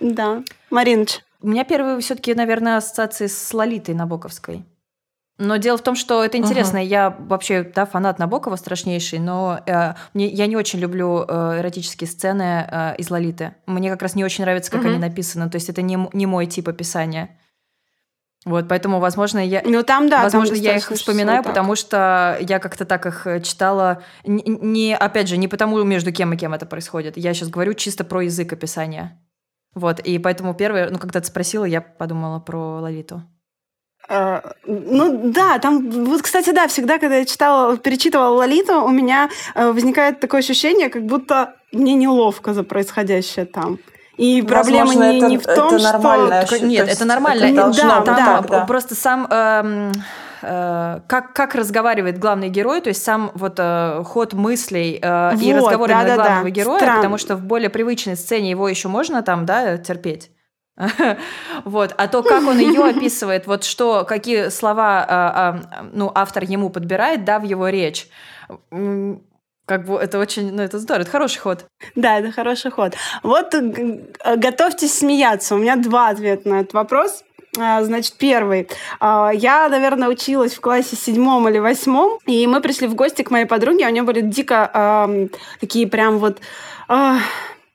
[0.00, 0.42] Да.
[0.74, 1.20] Маринч.
[1.40, 4.64] У меня первые все-таки, наверное, ассоциации с Лолитой Набоковской.
[5.38, 6.78] Но дело в том, что это интересно.
[6.78, 6.86] Uh-huh.
[6.86, 12.06] Я вообще да, фанат Набокова страшнейший, но э, мне, я не очень люблю э, эротические
[12.06, 13.54] сцены э, из Лолиты.
[13.66, 14.90] Мне как раз не очень нравится, как uh-huh.
[14.90, 15.50] они написаны.
[15.50, 17.36] То есть это не, не мой тип описания.
[18.44, 22.58] Вот, поэтому, возможно, я, ну, там, да, возможно, там я их вспоминаю, потому что я
[22.58, 24.02] как-то так их э, читала.
[24.24, 27.16] Не, не, опять же, не потому, между кем и кем это происходит.
[27.16, 29.18] Я сейчас говорю чисто про язык описания.
[29.74, 33.22] Вот, и поэтому первое, ну, когда ты спросила, я подумала про Лолиту.
[34.08, 39.30] Uh, ну да, там, вот, кстати, да, всегда, когда я читала, перечитывала Лолиту, у меня
[39.54, 43.78] uh, возникает такое ощущение, как будто мне неловко за происходящее там.
[44.18, 46.66] И проблема Возможно, не, это, не в том, это что...
[46.66, 47.44] Нет, это нормально.
[47.44, 48.66] Это да, да, да, да.
[48.66, 49.26] Просто сам...
[49.30, 49.92] Эм
[50.46, 55.42] Э, как, как разговаривает главный герой, то есть сам вот э, ход мыслей э, вот,
[55.42, 56.50] и разговор да, да, главного да.
[56.50, 56.96] героя, Странно.
[56.96, 60.30] потому что в более привычной сцене его еще можно там, да, терпеть.
[61.64, 66.44] Вот, а то, как он ее описывает, вот что, какие слова, а, а, ну, автор
[66.44, 68.08] ему подбирает, да, в его речь,
[69.66, 71.64] как бы это очень, ну, это здорово, это хороший ход.
[71.94, 72.94] Да, это хороший ход.
[73.22, 73.54] Вот
[74.36, 75.54] готовьтесь смеяться.
[75.54, 77.24] У меня два ответа на этот вопрос.
[77.58, 78.68] А, значит, первый.
[79.00, 83.30] А, я, наверное, училась в классе седьмом или восьмом, и мы пришли в гости к
[83.30, 85.28] моей подруге, у нее были дико э,
[85.60, 86.40] такие прям вот...
[86.88, 87.16] Э,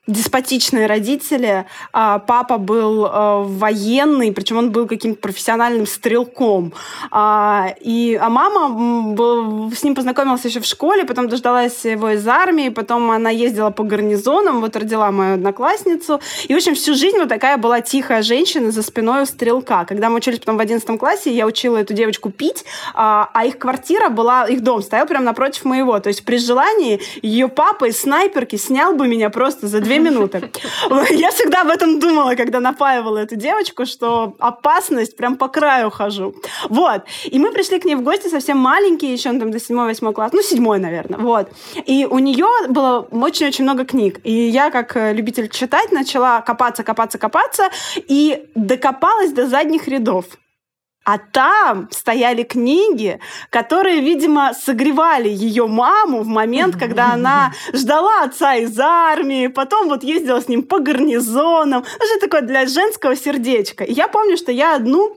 [0.10, 1.66] деспотичные родители.
[1.93, 6.74] А, папа был а, военный, причем он был каким-то профессиональным стрелком.
[7.12, 12.28] А, и, а мама был, с ним познакомилась еще в школе, потом дождалась его из
[12.28, 16.20] армии, потом она ездила по гарнизонам, вот родила мою одноклассницу.
[16.47, 19.86] И, в общем, всю жизнь вот такая была тихая женщина за спиной у стрелка.
[19.86, 23.60] Когда мы учились потом в 11 классе, я учила эту девочку пить, а, а их
[23.60, 25.99] квартира была, их дом стоял прямо напротив моего.
[25.99, 30.51] То есть при желании ее папа из снайперки снял бы меня просто за две минуты.
[31.11, 36.35] Я всегда об этом думала, когда напаивала эту девочку, что опасность прям по краю хожу.
[36.69, 37.03] Вот.
[37.25, 40.41] И мы пришли к ней в гости совсем маленькие, еще там до 7-8 класса, ну,
[40.41, 41.19] седьмой, наверное.
[41.19, 41.49] Вот.
[41.85, 44.19] И у нее было очень-очень много книг.
[44.23, 50.25] И я, как э, любитель читать, начала копаться, копаться, копаться и докопалась до задних рядов.
[51.05, 53.19] А там стояли книги,
[53.49, 60.03] которые, видимо, согревали ее маму в момент, когда она ждала отца из армии, потом вот
[60.03, 61.81] ездила с ним по гарнизонам.
[61.81, 63.83] Это же такое для женского сердечка.
[63.83, 65.15] И я помню, что я одну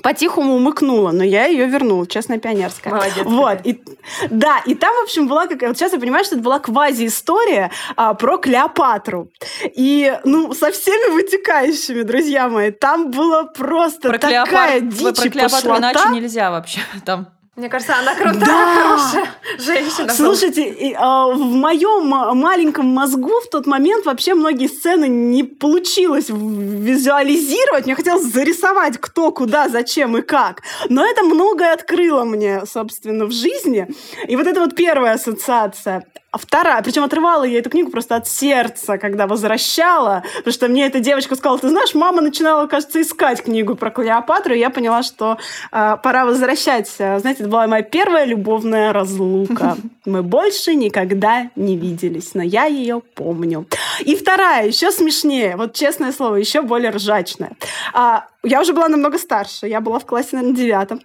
[0.00, 2.92] по-тихому умыкнула, но я ее вернула, честная пионерская.
[2.92, 3.24] Молодец.
[3.24, 3.58] Вот.
[3.64, 3.82] И,
[4.30, 5.68] да, и там, в общем, была какая...
[5.68, 9.30] Вот сейчас я понимаю, что это была квази-история а, про Клеопатру.
[9.74, 14.88] И, ну, со всеми вытекающими, друзья мои, там было просто про такая Клеопат...
[14.88, 17.28] дичь Про Клеопатру иначе нельзя вообще там.
[17.54, 18.74] Мне кажется, она крутая, да!
[18.74, 19.26] хорошая
[19.58, 20.10] женщина.
[20.10, 26.30] Слушайте, и, а, в моем маленьком мозгу в тот момент вообще многие сцены не получилось
[26.30, 27.84] визуализировать.
[27.84, 30.62] Мне хотелось зарисовать, кто, куда, зачем и как.
[30.88, 33.86] Но это многое открыло мне, собственно, в жизни.
[34.26, 36.06] И вот это вот первая ассоциация.
[36.32, 40.86] А вторая, причем отрывала я эту книгу просто от сердца, когда возвращала, потому что мне
[40.86, 45.02] эта девочка сказала, ты знаешь, мама начинала, кажется, искать книгу про Клеопатру, и я поняла,
[45.02, 45.36] что
[45.70, 46.88] э, пора возвращать.
[46.88, 49.76] Знаете, это была моя первая любовная разлука.
[50.06, 53.66] Мы больше никогда не виделись, но я ее помню.
[54.00, 57.52] И вторая, еще смешнее, вот честное слово, еще более ржачная.
[57.92, 61.00] А, я уже была намного старше, я была в классе, наверное, девятом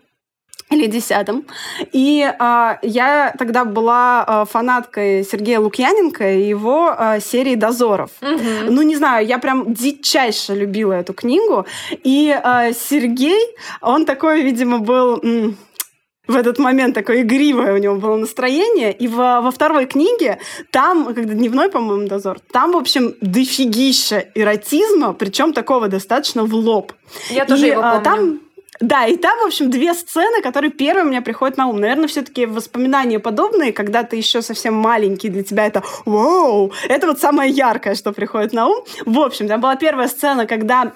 [0.70, 1.46] или десятом.
[1.92, 8.12] И э, я тогда была э, фанаткой Сергея Лукьяненко и его э, серии «Дозоров».
[8.22, 8.72] Угу.
[8.72, 11.66] Ну, не знаю, я прям дичайше любила эту книгу.
[12.04, 13.42] И э, Сергей,
[13.82, 15.20] он такой, видимо, был...
[15.24, 15.58] М-
[16.28, 18.92] в этот момент такое игривое у него было настроение.
[18.92, 20.40] И во, во второй книге,
[20.72, 26.92] там, когда дневной, по-моему, дозор, там, в общем, дофигища эротизма, причем такого достаточно в лоб.
[27.30, 28.04] Я тоже и, его помню.
[28.04, 28.40] Там,
[28.80, 31.80] да, и там, в общем, две сцены, которые первые у меня приходят на ум.
[31.80, 37.20] Наверное, все-таки воспоминания подобные, когда ты еще совсем маленький, для тебя это вау, это вот
[37.20, 38.84] самое яркое, что приходит на ум.
[39.06, 40.94] В общем, там была первая сцена, когда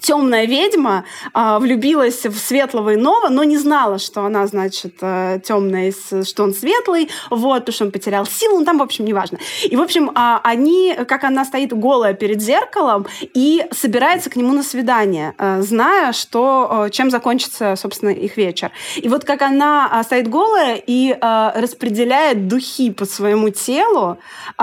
[0.00, 5.92] темная ведьма э, влюбилась в светлого иного, но не знала, что она, значит, э, темная,
[6.24, 9.38] что он светлый, вот, потому что он потерял силу, ну, там, в общем, неважно.
[9.62, 14.52] И, в общем, э, они, как она стоит голая перед зеркалом и собирается к нему
[14.52, 18.70] на свидание, э, зная, что, э, чем закончится, собственно, их вечер.
[18.96, 24.18] И вот как она э, стоит голая и э, распределяет духи по своему телу,
[24.58, 24.62] э,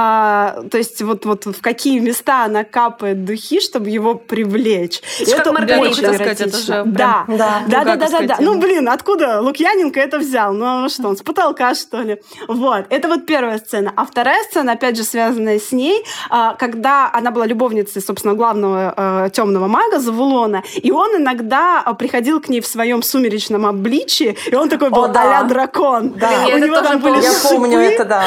[0.71, 5.01] то есть вот, вот в какие места она капает духи, чтобы его привлечь.
[5.21, 7.25] Это, это как Маргарита, сказать, это же да.
[7.27, 8.37] Да, да, да, да, да, да.
[8.39, 10.53] Ну, блин, откуда Лукьяненко это взял?
[10.53, 12.21] Ну, что, он с потолка, что ли?
[12.47, 13.93] Вот, это вот первая сцена.
[13.95, 18.93] А вторая сцена, опять же, связанная с ней, а, когда она была любовницей, собственно, главного
[19.25, 24.37] э, темного мага Завулона, и он иногда а, приходил к ней в своем сумеречном обличии,
[24.49, 26.11] и он такой был а дракон.
[26.11, 28.23] Да, у него там были Я помню это, да.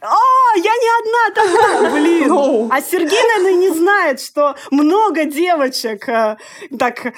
[0.00, 2.28] О, я не одна тогда, блин.
[2.38, 2.68] Ну.
[2.70, 7.14] А Сергей, наверное, не знает, что много девочек э, так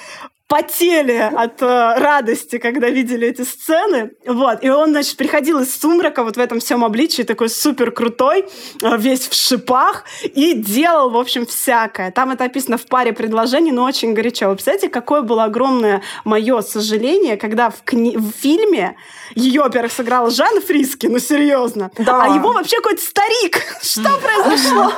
[0.51, 4.11] потели от э, радости, когда видели эти сцены.
[4.25, 4.61] Вот.
[4.61, 8.49] И он, значит, приходил из сумрака вот в этом всем обличии, такой супер крутой,
[8.81, 12.11] э, весь в шипах, и делал, в общем, всякое.
[12.11, 14.49] Там это описано в паре предложений, но очень горячо.
[14.49, 18.97] Вы представляете, какое было огромное мое сожаление, когда в, кни- в фильме
[19.35, 22.23] ее, во-первых, сыграл Жан Фриски, ну серьезно, да.
[22.23, 23.61] а его вообще какой-то старик.
[23.81, 24.91] Что произошло?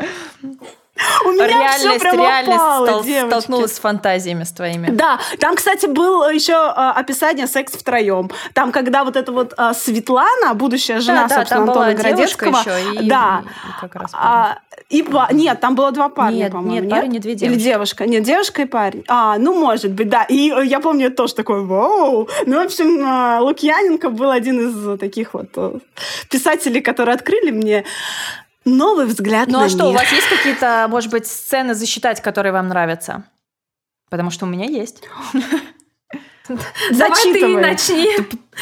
[1.24, 4.88] У меня реальность, все прям реальность упало, стол- столкнулась с фантазиями с твоими.
[4.90, 8.30] Да, там, кстати, был еще э, описание секс втроем.
[8.52, 13.04] Там, когда вот эта вот э, Светлана, будущая жена, да, собственно, да, Антона Городецкого, еще,
[13.04, 16.86] и, да, и как раз а, и нет, там было два парня, нет, по-моему.
[16.86, 17.56] Нет, парень и две девушки.
[17.56, 18.06] Или девушка.
[18.06, 19.04] Нет, девушка и парень.
[19.08, 20.24] А, ну, может быть, да.
[20.24, 22.28] И э, я помню тоже такой, вау.
[22.46, 25.78] Ну, в общем, э, Лукьяненко был один из таких вот э,
[26.30, 27.84] писателей, которые открыли мне
[28.68, 29.86] новый взгляд ну, на а что, мир.
[29.86, 33.24] у вас есть какие-то, может быть, сцены засчитать, которые вам нравятся?
[34.10, 35.02] Потому что у меня есть.
[36.90, 38.08] Давай ты начни.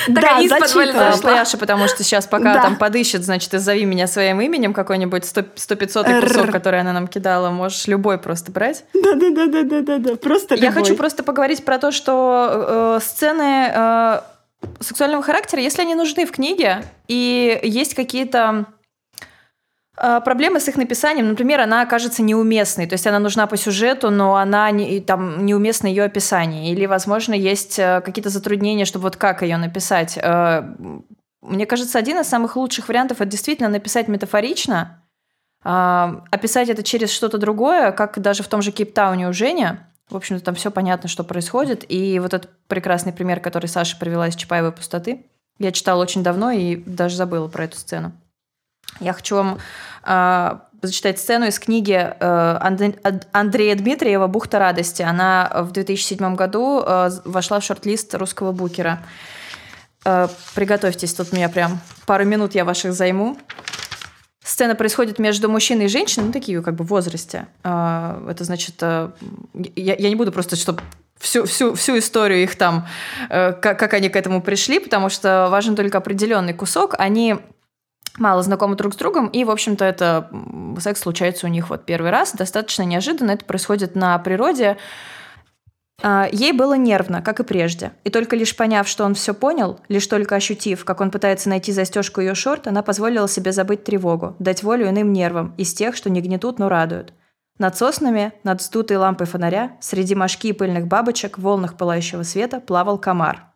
[0.09, 1.20] Да, зачитывай.
[1.20, 6.50] Пляша, потому что сейчас пока там подыщет, значит, изови меня своим именем какой-нибудь 100-500 кусок,
[6.50, 7.50] который она нам кидала.
[7.50, 8.84] Можешь любой просто брать.
[8.92, 10.16] Да-да-да-да-да-да.
[10.16, 14.20] Просто Я хочу просто поговорить про то, что э, сцены э,
[14.80, 18.66] сексуального характера, если они нужны в книге, и есть какие-то
[19.97, 24.36] проблемы с их написанием, например, она окажется неуместной, то есть она нужна по сюжету, но
[24.36, 29.42] она не, там неуместно ее описание, или, возможно, есть э, какие-то затруднения, чтобы вот как
[29.42, 30.18] ее написать.
[30.20, 30.62] Э,
[31.40, 35.03] мне кажется, один из самых лучших вариантов это действительно написать метафорично,
[35.62, 39.66] описать это через что-то другое, как даже в том же Кейптауне у Жени.
[40.09, 41.84] В общем-то, там все понятно, что происходит.
[41.88, 45.26] И вот этот прекрасный пример, который Саша привела из Чапаевой пустоты,
[45.59, 48.12] я читала очень давно и даже забыла про эту сцену.
[49.01, 49.59] Я хочу вам
[50.05, 52.59] э, зачитать сцену из книги э,
[53.32, 55.03] Андрея Дмитриева «Бухта радости».
[55.03, 59.01] Она в 2007 году э, вошла в шорт-лист русского букера.
[60.05, 63.37] Э, приготовьтесь, тут меня прям пару минут я ваших займу.
[64.43, 67.49] Сцена происходит между мужчиной и женщиной, ну, такие как бы в возрасте.
[67.64, 69.11] Э, это значит, э,
[69.74, 70.80] я, я не буду просто, чтобы
[71.18, 72.87] всю, всю, всю историю их там,
[73.28, 76.95] э, как, как они к этому пришли, потому что важен только определенный кусок.
[76.99, 77.37] Они
[78.19, 80.31] мало знакомы друг с другом, и, в общем-то, это
[80.81, 84.79] секс случается у них вот первый раз, достаточно неожиданно, это происходит на природе.
[86.03, 87.93] А, ей было нервно, как и прежде.
[88.05, 91.73] И только лишь поняв, что он все понял, лишь только ощутив, как он пытается найти
[91.73, 96.11] застежку ее шорт, она позволила себе забыть тревогу, дать волю иным нервам, из тех, что
[96.11, 97.12] не гнетут, но радуют.
[97.59, 102.61] Над соснами, над вздутой лампой фонаря, среди мошки и пыльных бабочек, в волнах пылающего света,
[102.61, 103.47] плавал комар.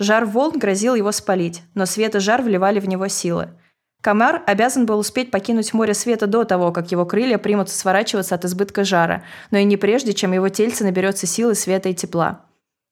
[0.00, 3.50] Жар волн грозил его спалить, но свет и жар вливали в него силы–
[4.02, 8.44] Комар обязан был успеть покинуть море света до того, как его крылья примутся сворачиваться от
[8.44, 12.44] избытка жара, но и не прежде, чем его тельце наберется силы света и тепла.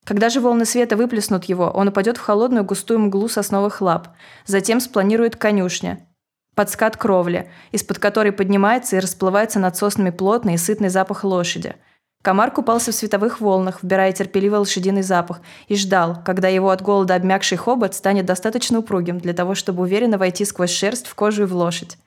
[0.05, 4.09] Когда же волны света выплеснут его, он упадет в холодную густую мглу сосновых лап.
[4.45, 6.07] Затем спланирует конюшня,
[6.55, 11.77] под скат кровли, из-под которой поднимается и расплывается над соснами плотный и сытный запах лошади–
[12.25, 17.17] Комар купался в световых волнах, вбирая терпеливый лошадиный запах, и ждал, когда его от голода
[17.17, 21.47] обмякший хобот станет достаточно упругим для того, чтобы уверенно войти сквозь шерсть в кожу и
[21.47, 21.99] в лошадь.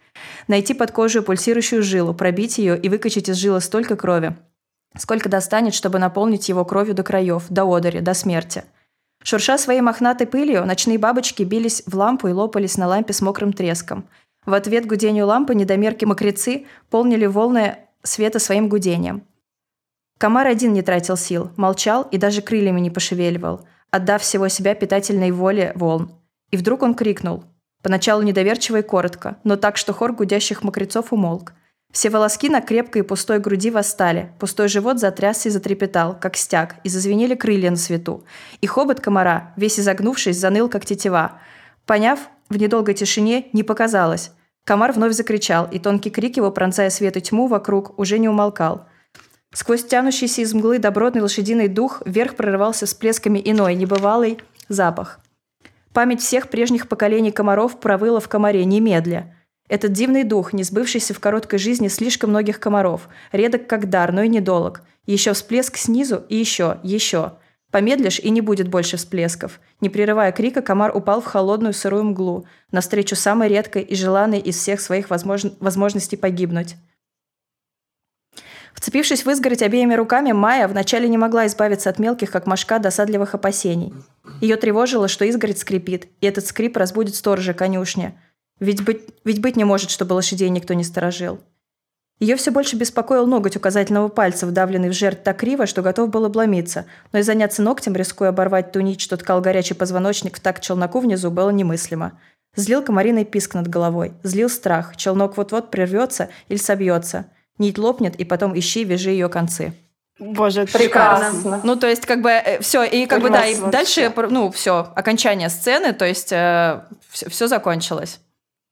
[0.47, 4.35] Найти под кожей пульсирующую жилу, пробить ее и выкачать из жилы столько крови,
[4.97, 8.63] сколько достанет, чтобы наполнить его кровью до краев, до одери, до смерти.
[9.23, 13.53] Шурша своей мохнатой пылью, ночные бабочки бились в лампу и лопались на лампе с мокрым
[13.53, 14.09] треском.
[14.47, 19.21] В ответ гудению лампы недомерки-мокрецы полнили волны света своим гудением.
[20.17, 25.31] Комар один не тратил сил, молчал и даже крыльями не пошевеливал, отдав всего себя питательной
[25.31, 26.11] воле волн.
[26.49, 27.43] И вдруг он крикнул.
[27.83, 31.53] Поначалу недоверчиво и коротко, но так, что хор гудящих мокрецов умолк.
[31.91, 36.77] Все волоски на крепкой и пустой груди восстали, пустой живот затрясся и затрепетал, как стяг,
[36.83, 38.25] и зазвенели крылья на свету.
[38.59, 41.39] И хобот комара, весь изогнувшись, заныл, как тетива.
[41.85, 44.31] Поняв, в недолгой тишине не показалось.
[44.65, 48.86] Комар вновь закричал, и тонкий крик его, пронзая свет и тьму вокруг, уже не умолкал–
[49.53, 55.19] Сквозь тянущийся из мглы добротный лошадиный дух вверх прорывался с плесками иной, небывалый запах.
[55.93, 59.35] Память всех прежних поколений комаров провыла в комаре немедля.
[59.69, 64.21] Этот дивный дух, не сбывшийся в короткой жизни слишком многих комаров, редок как дар, но
[64.21, 64.83] и недолог.
[65.05, 67.33] Еще всплеск снизу и еще, еще.
[67.71, 69.59] Помедлишь, и не будет больше всплесков.
[69.81, 74.57] Не прерывая крика, комар упал в холодную сырую мглу, навстречу самой редкой и желанной из
[74.57, 75.49] всех своих возможн...
[75.59, 76.75] возможностей погибнуть.
[78.77, 83.33] Вцепившись в изгородь обеими руками, Майя вначале не могла избавиться от мелких, как мошка, досадливых
[83.33, 83.91] опасений.
[84.39, 88.13] Ее тревожило, что изгородь скрипит, и этот скрип разбудит сторожа конюшни.
[88.59, 91.39] Ведь быть, ведь быть не может, чтобы лошадей никто не сторожил.
[92.19, 96.25] Ее все больше беспокоил ноготь указательного пальца, вдавленный в жертв так криво, что готов был
[96.25, 100.59] обломиться, но и заняться ногтем, рискуя оборвать ту нить, что ткал горячий позвоночник в так
[100.59, 102.19] челноку внизу, было немыслимо.
[102.55, 107.25] Злил комариный писк над головой, злил страх, челнок вот-вот прервется или собьется–
[107.57, 109.73] Нить лопнет, и потом ищи, вяжи ее концы.
[110.19, 111.29] Боже, это прекрасно.
[111.29, 111.61] прекрасно.
[111.63, 114.91] Ну, то есть, как бы, э, все, и как бы, да, и дальше, ну, все,
[114.95, 116.81] окончание сцены, то есть, э,
[117.11, 118.19] все, все закончилось.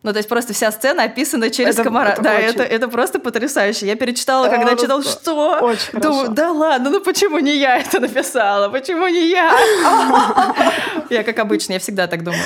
[0.06, 2.10] Ну, то есть просто вся сцена описана через это, комара.
[2.10, 2.50] Это да, очень...
[2.50, 3.88] это, это просто потрясающе.
[3.88, 5.58] Я перечитала, когда а, читал, что?
[5.62, 8.70] Очень Думаю, да ладно, ну почему не я это написала?
[8.70, 9.52] Почему не я?
[11.10, 12.42] Я, как обычно, я всегда так думаю.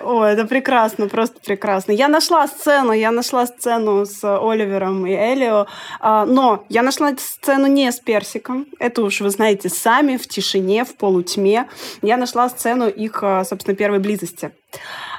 [0.00, 1.92] О, это прекрасно, просто прекрасно.
[1.92, 5.66] Я нашла сцену, я нашла сцену с Оливером и Элио,
[6.00, 8.66] а, но я нашла сцену не с Персиком.
[8.78, 11.68] Это уж вы знаете сами, в тишине, в полутьме.
[12.02, 14.52] Я нашла сцену их, а, собственно, первой близости.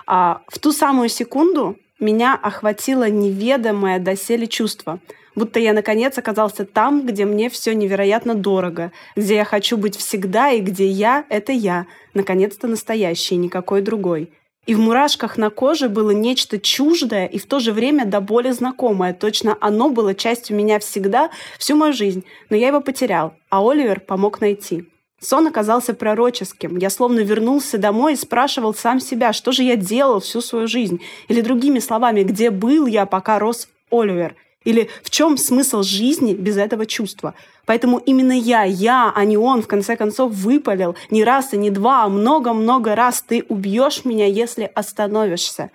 [0.07, 4.99] А, в ту самую секунду меня охватило неведомое доселе чувство.
[5.35, 10.51] Будто я, наконец, оказался там, где мне все невероятно дорого, где я хочу быть всегда
[10.51, 14.31] и где я— это я, наконец-то настоящий, никакой другой.
[14.65, 18.49] И в мурашках на коже было нечто чуждое и в то же время до боли
[18.49, 19.13] знакомое.
[19.13, 21.29] Точно оно было частью меня всегда,
[21.59, 22.23] всю мою жизнь.
[22.49, 24.85] Но я его потерял, а Оливер помог найти.
[25.19, 26.77] Сон оказался пророческим.
[26.77, 30.99] Я словно вернулся домой и спрашивал сам себя, что же я делал всю свою жизнь.
[31.27, 34.35] Или другими словами, где был я, пока рос Оливер.
[34.65, 37.33] Или в чем смысл жизни без этого чувства?
[37.65, 41.69] Поэтому именно я, я, а не он, в конце концов, выпалил не раз и не
[41.69, 43.21] два, а много-много раз.
[43.21, 45.71] Ты убьешь меня, если остановишься.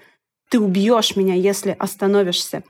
[0.51, 2.63] Ты убьешь меня, если остановишься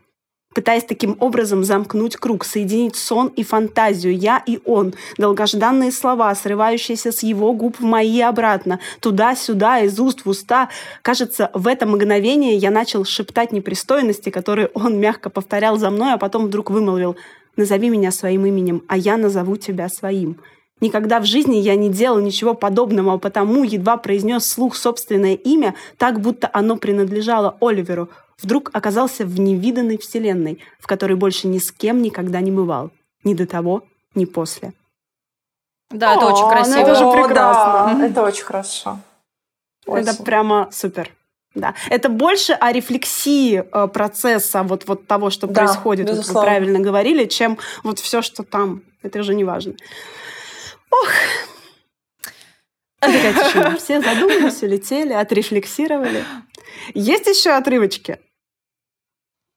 [0.54, 7.12] пытаясь таким образом замкнуть круг, соединить сон и фантазию, я и он, долгожданные слова, срывающиеся
[7.12, 10.68] с его губ в мои обратно, туда-сюда, из уст в уста.
[11.02, 16.18] Кажется, в это мгновение я начал шептать непристойности, которые он мягко повторял за мной, а
[16.18, 17.16] потом вдруг вымолвил.
[17.56, 20.40] «Назови меня своим именем, а я назову тебя своим».
[20.80, 25.74] Никогда в жизни я не делал ничего подобного, а потому едва произнес слух собственное имя,
[25.98, 28.08] так будто оно принадлежало Оливеру
[28.42, 32.90] вдруг оказался в невиданной вселенной, в которой больше ни с кем никогда не бывал.
[33.24, 33.84] Ни до того,
[34.14, 34.72] ни после.
[35.90, 36.76] Да, это очень красиво.
[36.76, 37.98] Ну это же прекрасно.
[37.98, 38.98] Да, это очень хорошо.
[39.86, 40.08] Очень.
[40.08, 41.10] Это прямо супер.
[41.54, 41.74] Да.
[41.88, 46.78] Это больше о рефлексии э, процесса вот, вот того, что да, происходит, вот вы правильно
[46.78, 48.82] говорили, чем вот все, что там.
[49.02, 49.74] Это же не важно.
[50.90, 51.08] Ох.
[53.78, 56.22] Все задумались, улетели, отрефлексировали.
[56.94, 58.20] Есть еще отрывочки?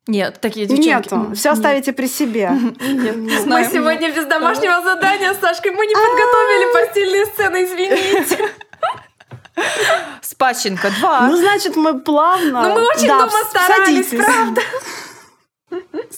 [0.07, 1.13] Нет, такие девчонки.
[1.13, 1.31] Нету.
[1.33, 2.51] Все оставите при себе.
[2.81, 3.65] Нет, не знаю.
[3.65, 5.71] Мы сегодня без домашнего задания с Сашкой.
[5.71, 8.49] Мы не подготовили постельные сцены, извините.
[10.21, 11.27] Спащенко 2.
[11.27, 12.63] Ну, значит, мы плавно...
[12.63, 14.25] Ну, мы очень да, дома старались, садитесь.
[14.25, 14.61] правда.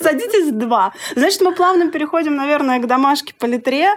[0.01, 0.93] Садитесь два.
[1.15, 3.89] Значит, мы плавно переходим, наверное, к домашке по литре,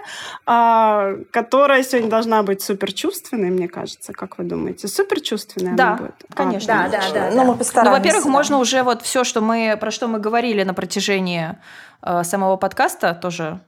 [0.47, 4.13] а, которая сегодня должна быть суперчувственной, мне кажется.
[4.13, 4.89] Как вы думаете?
[4.89, 6.15] Суперчувственная да, она будет?
[6.35, 6.85] конечно.
[6.85, 7.31] А, да, да, да.
[7.35, 7.91] Ну, мы постараемся.
[7.91, 8.31] Ну, во-первых, да.
[8.31, 11.57] можно уже вот все, что мы, про что мы говорили на протяжении
[12.03, 13.61] э, самого подкаста, тоже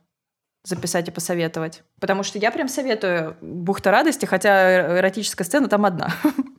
[0.64, 1.83] записать и посоветовать.
[2.01, 6.11] Потому что я прям советую «Бухта радости», хотя эротическая сцена там одна.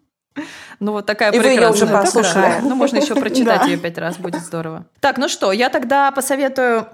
[0.79, 1.69] Ну, вот такая И прекрасная.
[1.69, 2.61] вы ее уже послушали.
[2.61, 4.85] Ну, можно еще прочитать ее пять раз, будет здорово.
[4.99, 6.87] Так, ну что, я тогда посоветую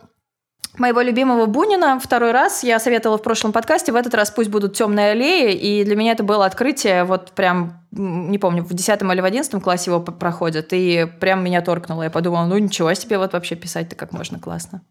[0.78, 2.64] моего любимого Бунина второй раз.
[2.64, 3.92] Я советовала в прошлом подкасте.
[3.92, 5.54] В этот раз пусть будут темные аллеи.
[5.54, 7.04] И для меня это было открытие.
[7.04, 10.68] Вот прям, не помню, в 10 или в 11 классе его проходят.
[10.72, 12.04] И прям меня торкнуло.
[12.04, 14.82] Я подумала, ну ничего себе вот вообще писать-то как можно классно.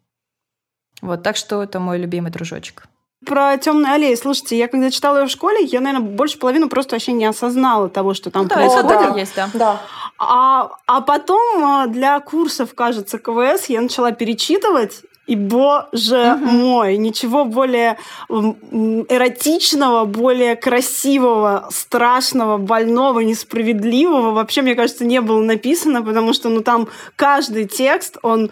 [1.02, 2.84] Вот, так что это мой любимый дружочек
[3.24, 4.14] про темные аллеи.
[4.14, 7.88] Слушайте, я когда читала ее в школе, я, наверное, больше половины просто вообще не осознала
[7.88, 8.90] того, что там да, происходит.
[8.90, 9.18] Это да.
[9.18, 9.50] есть, да.
[9.54, 9.80] да.
[10.18, 16.44] А, а потом а, для курсов, кажется, КВС я начала перечитывать, и, боже угу.
[16.46, 17.98] мой, ничего более
[18.28, 26.62] эротичного, более красивого, страшного, больного, несправедливого вообще, мне кажется, не было написано, потому что, ну,
[26.62, 28.50] там каждый текст, он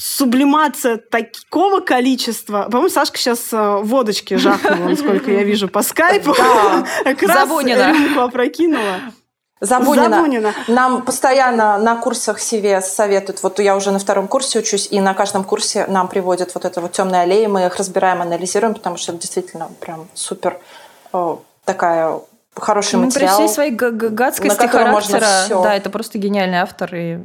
[0.00, 2.68] сублимация такого количества.
[2.70, 6.34] По-моему, Сашка сейчас э, водочки жахнула, насколько я вижу по скайпу.
[6.34, 6.86] Да.
[7.04, 9.00] Раз рюмку опрокинула.
[9.60, 10.08] Забунина.
[10.08, 10.54] Забунина.
[10.68, 15.12] Нам постоянно на курсах CVS советуют, вот я уже на втором курсе учусь, и на
[15.12, 19.12] каждом курсе нам приводят вот это вот темные аллеи, мы их разбираем, анализируем, потому что
[19.12, 20.58] это действительно прям супер
[21.66, 22.20] такая
[22.56, 23.36] хороший ну, материал.
[23.36, 27.18] При всей своей гадскости характера, да, это просто гениальный автор, и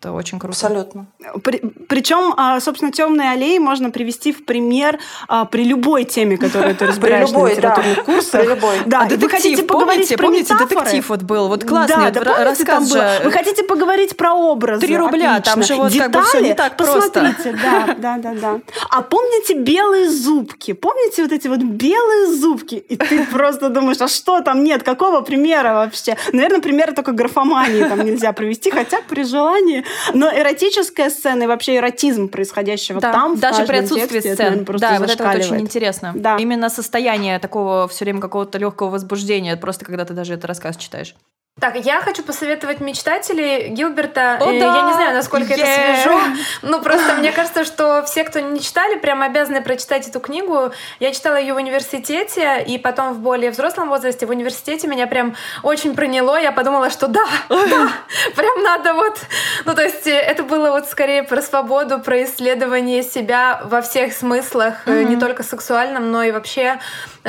[0.00, 0.54] это очень круто.
[0.54, 1.06] Абсолютно.
[1.42, 6.76] При, причем, а, собственно, темные аллеи можно привести в пример а, при любой теме, которую
[6.76, 8.40] ты разбираешь на литературных курсах.
[8.40, 8.76] При любой.
[8.86, 13.20] Да, а детектив, вы хотите поговорить про помните, детектив вот был, вот классный рассказ же.
[13.24, 14.86] Вы хотите поговорить про образы?
[14.86, 17.58] Три рубля, там же вот Детали, как бы все не так посмотрите, просто.
[17.62, 18.60] да, да, да, да.
[18.90, 20.74] А помните белые зубки?
[20.74, 22.76] Помните вот эти вот белые зубки?
[22.76, 24.84] И ты просто думаешь, а что там нет?
[24.84, 26.16] Какого примера вообще?
[26.32, 29.84] Наверное, примера только графомании там нельзя привести, хотя при желании
[30.14, 33.12] но эротическая сцена и вообще эротизм происходящего да.
[33.12, 36.12] там, даже при отсутствии тексте, сцен, это, да, вот это вот очень интересно.
[36.14, 36.36] Да.
[36.36, 41.14] Именно состояние такого все время какого-то легкого возбуждения, просто когда ты даже этот рассказ читаешь.
[41.60, 44.38] Так, я хочу посоветовать мечтателей Гилберта.
[44.40, 44.76] О, э, да!
[44.76, 45.64] Я не знаю, насколько yeah!
[45.64, 46.20] это свежо.
[46.62, 50.72] Ну, просто мне кажется, что все, кто не читали, прям обязаны прочитать эту книгу.
[51.00, 55.34] Я читала ее в университете, и потом в более взрослом возрасте в университете меня прям
[55.64, 56.40] очень проняло.
[56.40, 57.88] Я подумала, что да, да,
[58.36, 59.18] прям надо вот...
[59.64, 64.12] Ну, то есть э, это было вот скорее про свободу, про исследование себя во всех
[64.12, 65.04] смыслах, mm-hmm.
[65.04, 66.78] не только сексуальном, но и вообще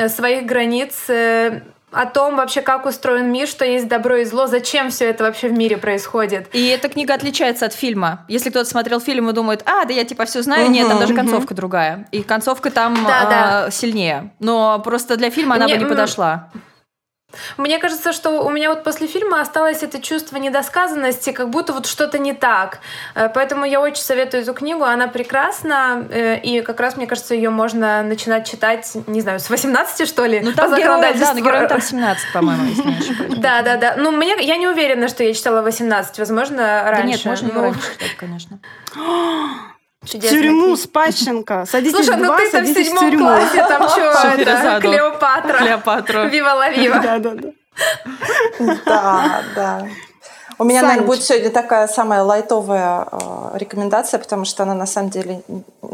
[0.08, 0.94] своих границ
[1.92, 5.48] о том вообще, как устроен мир, что есть добро и зло, зачем все это вообще
[5.48, 6.48] в мире происходит.
[6.52, 8.24] И эта книга отличается от фильма.
[8.28, 10.98] Если кто-то смотрел фильм и думает, а, да я типа все знаю, угу, нет, там
[10.98, 12.06] даже концовка другая.
[12.12, 13.30] И концовка там да, а,
[13.64, 13.70] да.
[13.70, 14.30] сильнее.
[14.38, 16.48] Но просто для фильма она Мне, бы не подошла.
[17.56, 21.86] Мне кажется, что у меня вот после фильма осталось это чувство недосказанности, как будто вот
[21.86, 22.80] что-то не так.
[23.14, 27.34] Э, поэтому я очень советую эту книгу, она прекрасна, э, и как раз, мне кажется,
[27.34, 30.40] ее можно начинать читать, не знаю, с 18, что ли?
[30.40, 33.34] Ну, там герои, да, но героям там 17, по-моему, если не ошибаюсь.
[33.38, 33.94] Да, да, да.
[33.96, 37.02] Ну, мне, я не уверена, что я читала 18, возможно, раньше.
[37.02, 37.62] Да нет, можно ну...
[37.62, 37.80] раньше
[38.18, 38.58] конечно.
[40.04, 40.76] Чудесная тюрьму.
[40.76, 41.66] Спащенко.
[41.66, 45.58] Садитесь Слушай, в ну ты-то в седьмом классе, там что, это, Клеопатра.
[45.58, 46.28] Клеопатру.
[46.28, 47.00] Вива Лавива.
[47.00, 48.76] Да, да, да.
[48.86, 49.86] Да, да.
[50.58, 55.08] У меня, наверное, будет сегодня такая самая лайтовая э, рекомендация, потому что она на самом
[55.08, 55.42] деле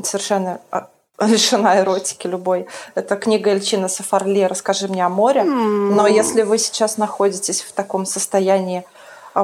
[0.03, 0.89] совершенно а,
[1.21, 2.67] лишена эротики любой.
[2.97, 5.43] Это книга Эльчина Сафарли «Расскажи мне о море».
[5.43, 5.95] Mm.
[5.95, 8.85] Но если вы сейчас находитесь в таком состоянии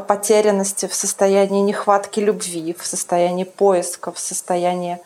[0.01, 5.01] потерянности, в состоянии нехватки любви, в состоянии поиска, в состоянии,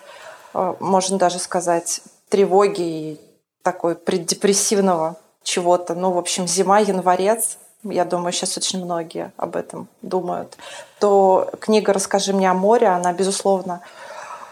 [0.55, 3.21] э, можно даже сказать, тревоги и
[3.63, 5.95] такой преддепрессивного чего-то.
[5.95, 10.57] Ну, в общем, зима, январец, я думаю, сейчас очень многие об этом думают,
[10.99, 13.81] то книга «Расскажи мне о море», она, безусловно,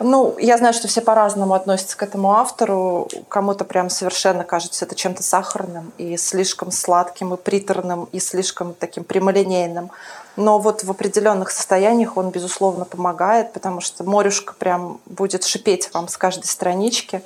[0.01, 3.09] ну, я знаю, что все по-разному относятся к этому автору.
[3.29, 9.05] Кому-то прям совершенно кажется это чем-то сахарным и слишком сладким и приторным и слишком таким
[9.05, 9.91] прямолинейным.
[10.37, 16.09] Но вот в определенных состояниях он, безусловно, помогает, потому что морюшка прям будет шипеть вам
[16.09, 17.23] с каждой странички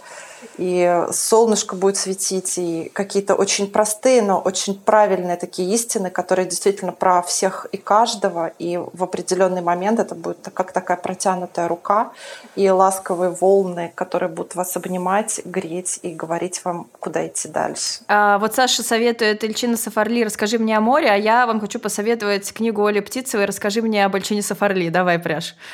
[0.57, 6.93] и солнышко будет светить, и какие-то очень простые, но очень правильные такие истины, которые действительно
[6.93, 12.13] про всех и каждого, и в определенный момент это будет как такая протянутая рука
[12.57, 18.01] и ласковые волны, которые будут вас обнимать, греть и говорить вам, куда идти дальше.
[18.09, 22.53] А, вот Саша советует Эльчина Сафарли «Расскажи мне о море», а я вам хочу посоветовать
[22.53, 24.89] книгу Оли Птицевой «Расскажи мне об Эльчине Сафарли».
[24.89, 25.55] Давай, пряж.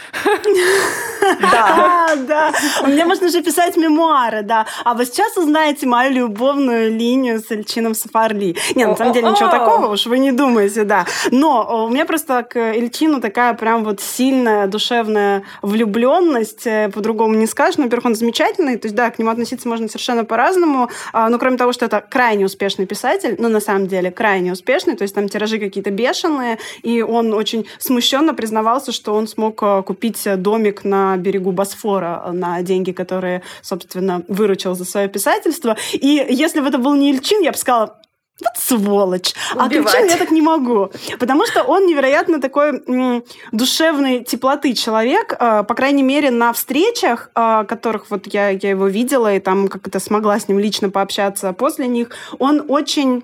[1.40, 2.52] Да, да.
[2.82, 4.66] У меня можно же писать мемуары, да да.
[4.84, 8.56] А вы сейчас узнаете мою любовную линию с Эльчином Сафарли.
[8.74, 11.06] Нет, на самом деле ничего такого уж вы не думаете, да.
[11.30, 17.46] Но у меня просто к Эльчину такая прям вот сильная душевная влюбленность, э, по-другому не
[17.46, 17.78] скажешь.
[17.78, 20.88] Но, во-первых, он замечательный, то есть, да, к нему относиться можно совершенно по-разному.
[21.12, 24.96] А, но кроме того, что это крайне успешный писатель, ну, на самом деле, крайне успешный,
[24.96, 29.82] то есть там тиражи какие-то бешеные, и он очень смущенно признавался, что он смог э,
[29.82, 35.76] купить домик на берегу Босфора на деньги, которые, собственно, вы выручил за свое писательство.
[35.92, 37.98] И если бы это был не Ильчин, я бы сказала,
[38.40, 39.32] вот сволочь.
[39.54, 39.72] Убивать.
[39.76, 40.90] А Кричан я так не могу.
[41.20, 43.22] Потому что он невероятно такой м,
[43.52, 45.36] душевной теплоты человек.
[45.38, 49.68] Э, по крайней мере, на встречах, э, которых вот я, я его видела и там
[49.68, 52.08] как-то смогла с ним лично пообщаться после них,
[52.40, 53.22] он очень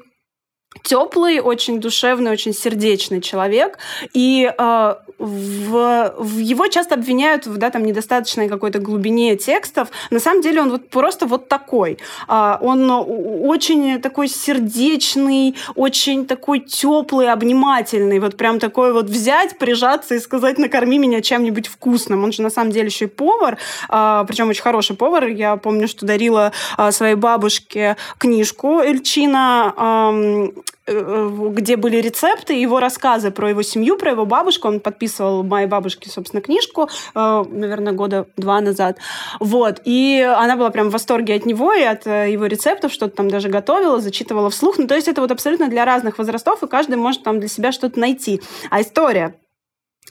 [0.82, 3.78] теплый, очень душевный, очень сердечный человек,
[4.14, 9.88] и э, в, в его часто обвиняют в да, там, недостаточной какой-то глубине текстов.
[10.10, 11.98] На самом деле он вот просто вот такой.
[12.28, 18.20] Э, он очень такой сердечный, очень такой теплый, обнимательный.
[18.20, 22.24] Вот прям такой вот взять, прижаться и сказать, накорми меня чем-нибудь вкусным.
[22.24, 23.58] Он же на самом деле еще и повар,
[23.88, 25.26] э, причем очень хороший повар.
[25.26, 30.48] Я помню, что дарила э, своей бабушке книжку Эльчина Э,
[30.90, 34.68] где были рецепты, его рассказы про его семью, про его бабушку.
[34.68, 38.98] Он подписывал моей бабушке, собственно, книжку, э, наверное, года два назад.
[39.38, 39.80] Вот.
[39.84, 43.30] И она была прям в восторге от него и от э, его рецептов, что-то там
[43.30, 44.78] даже готовила, зачитывала вслух.
[44.78, 47.72] Ну, то есть это вот абсолютно для разных возрастов, и каждый может там для себя
[47.72, 48.40] что-то найти.
[48.70, 49.34] А история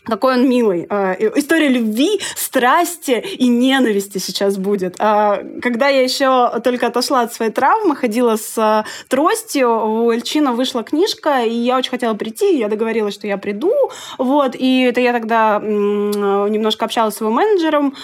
[0.03, 0.85] какой он милый.
[0.89, 4.95] А, история любви, страсти и ненависти сейчас будет.
[4.99, 10.53] А, когда я еще только отошла от своей травмы, ходила с а, тростью, у Эльчина
[10.53, 13.73] вышла книжка, и я очень хотела прийти, я договорилась, что я приду,
[14.17, 17.95] вот, и это я тогда немножко общалась с его менеджером,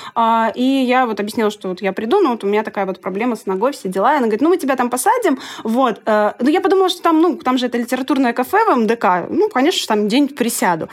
[0.55, 3.35] и я вот объяснила, что вот я приду, но вот у меня такая вот проблема
[3.35, 6.61] с ногой, все дела, и она говорит, ну, мы тебя там посадим, вот, ну, я
[6.61, 10.27] подумала, что там, ну, там же это литературное кафе в МДК, ну, конечно, там день
[10.29, 10.89] присяду,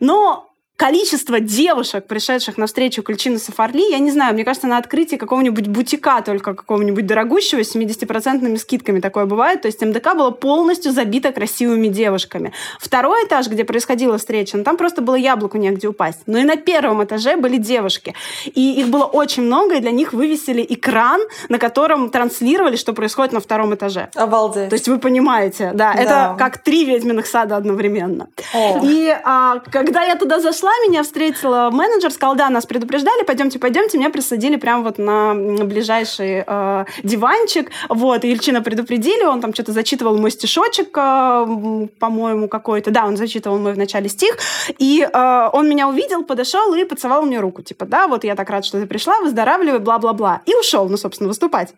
[0.00, 0.37] но
[0.78, 5.66] количество девушек, пришедших на встречу Кульчина Сафарли, я не знаю, мне кажется, на открытии какого-нибудь
[5.66, 9.62] бутика только какого-нибудь дорогущего с 70% скидками такое бывает.
[9.62, 12.52] То есть МДК было полностью забито красивыми девушками.
[12.78, 16.20] Второй этаж, где происходила встреча, ну, там просто было яблоку негде упасть.
[16.26, 18.14] Но и на первом этаже были девушки.
[18.44, 23.32] И их было очень много, и для них вывесили экран, на котором транслировали, что происходит
[23.32, 24.10] на втором этаже.
[24.14, 24.68] Обалдеть.
[24.68, 26.00] То есть вы понимаете, да, да.
[26.00, 28.28] это как три ведьминых сада одновременно.
[28.54, 28.80] О.
[28.84, 33.58] И а, когда я туда зашла, пришла, меня встретила менеджер, сказал, да, нас предупреждали, пойдемте,
[33.58, 33.98] пойдемте.
[33.98, 37.70] Меня присадили прямо вот на ближайший э, диванчик.
[37.88, 42.90] Вот, и Ильчина предупредили, он там что-то зачитывал мой стишочек, э, по-моему, какой-то.
[42.90, 44.36] Да, он зачитывал мой в начале стих.
[44.78, 47.62] И э, он меня увидел, подошел и поцеловал мне руку.
[47.62, 50.42] Типа, да, вот я так рад, что ты пришла, выздоравливай, бла-бла-бла.
[50.46, 51.74] И ушел, ну, собственно, выступать.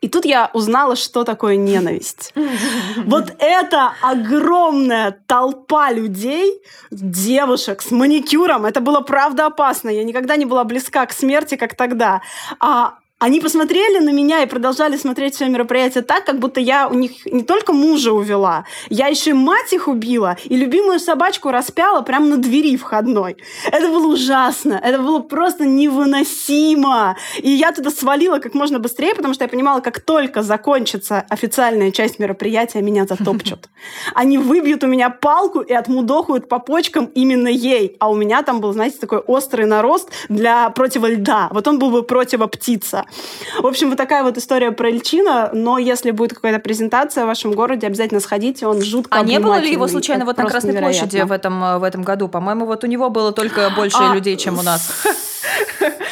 [0.00, 2.32] И тут я узнала, что такое ненависть.
[2.96, 8.66] Вот это огромная толпа людей, девушек с маникюром.
[8.66, 9.90] Это было правда опасно.
[9.90, 12.22] Я никогда не была близка к смерти, как тогда.
[12.58, 16.94] А они посмотрели на меня и продолжали смотреть все мероприятие так, как будто я у
[16.94, 22.00] них не только мужа увела, я еще и мать их убила, и любимую собачку распяла
[22.00, 23.36] прямо на двери входной.
[23.70, 27.16] Это было ужасно, это было просто невыносимо.
[27.36, 31.90] И я туда свалила как можно быстрее, потому что я понимала, как только закончится официальная
[31.90, 33.68] часть мероприятия, меня затопчут.
[34.14, 37.96] Они выбьют у меня палку и отмудохают по почкам именно ей.
[38.00, 41.50] А у меня там был, знаете, такой острый нарост для против льда.
[41.52, 43.04] Вот он был бы противоптица.
[43.60, 47.52] В общем, вот такая вот история про Ильчина, но если будет какая-то презентация в вашем
[47.52, 51.00] городе, обязательно сходите, он жутко А не было ли его случайно вот на Красной невероятно.
[51.00, 52.28] площади в этом, в этом году?
[52.28, 54.90] По-моему, вот у него было только больше а, людей, чем у нас.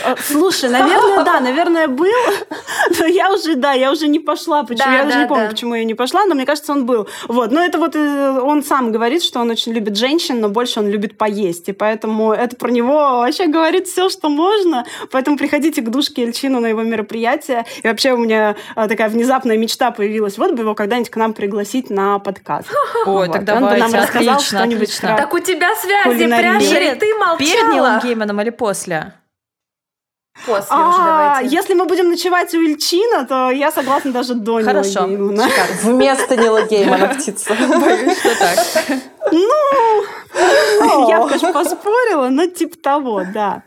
[0.09, 2.07] Э, слушай, наверное, да, наверное, был.
[2.99, 4.63] Но я уже, да, я уже не пошла.
[4.63, 4.87] Почему?
[4.87, 5.51] Да, я да, уже не помню, да.
[5.51, 7.09] почему я не пошла, но мне кажется, он был.
[7.29, 7.51] Вот.
[7.53, 10.89] Но это вот э, он сам говорит, что он очень любит женщин, но больше он
[10.89, 11.69] любит поесть.
[11.69, 14.85] И поэтому это про него вообще говорит все, что можно.
[15.11, 17.65] Поэтому приходите к Душке Ильчину на его мероприятие.
[17.83, 20.39] И вообще у меня э, такая внезапная мечта появилась.
[20.39, 22.69] Вот бы его когда-нибудь к нам пригласить на подкаст.
[23.07, 23.33] Ой, вот.
[23.33, 26.59] так давайте, он бы нам рассказал что-нибудь Так у тебя связи прям
[26.99, 27.39] ты молчала.
[27.39, 29.13] Перед Нилом Гейманом или после?
[30.47, 31.55] После а, уже давайте.
[31.55, 35.07] Если мы будем ночевать у Ильчина, то я согласна даже до Хорошо.
[35.07, 35.49] Нила Геймана.
[35.83, 37.55] Вместо Нила Геймана птица.
[37.55, 38.59] Боюсь, что так.
[39.31, 43.63] Ну, я бы, конечно, поспорила, но типа того, да.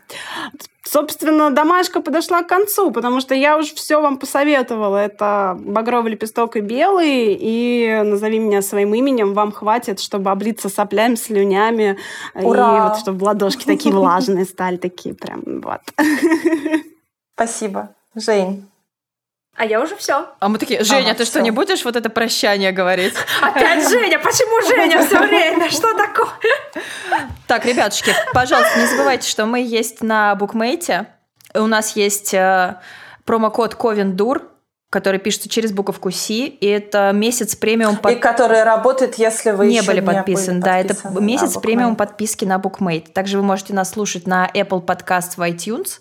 [0.92, 4.98] Собственно, домашка подошла к концу, потому что я уже все вам посоветовала.
[4.98, 9.32] Это багровый лепесток и белый, и назови меня своим именем.
[9.32, 11.96] Вам хватит, чтобы облиться соплями, слюнями,
[12.34, 12.76] Ура!
[12.76, 15.80] и вот чтобы ладошки такие влажные стали, такие прям вот.
[17.34, 17.94] Спасибо.
[18.14, 18.68] Жень.
[19.56, 20.28] А я уже все.
[20.40, 21.32] А мы такие, Женя, ага, ты все.
[21.32, 23.14] что, не будешь вот это прощание говорить?
[23.42, 24.18] Опять Женя?
[24.18, 25.70] Почему Женя все время?
[25.70, 26.30] Что такое?
[27.46, 31.06] Так, ребятушки, пожалуйста, не забывайте, что мы есть на букмейте.
[31.54, 32.76] У нас есть э,
[33.26, 34.42] промокод Ковендур,
[34.92, 38.12] который пишется через буковку C, и это месяц премиум под...
[38.12, 40.60] И который работает, если вы не еще были подписаны.
[40.60, 43.12] Да, это месяц премиум подписки на букмейт.
[43.12, 45.98] Также вы можете нас слушать на Apple Podcast в iTunes.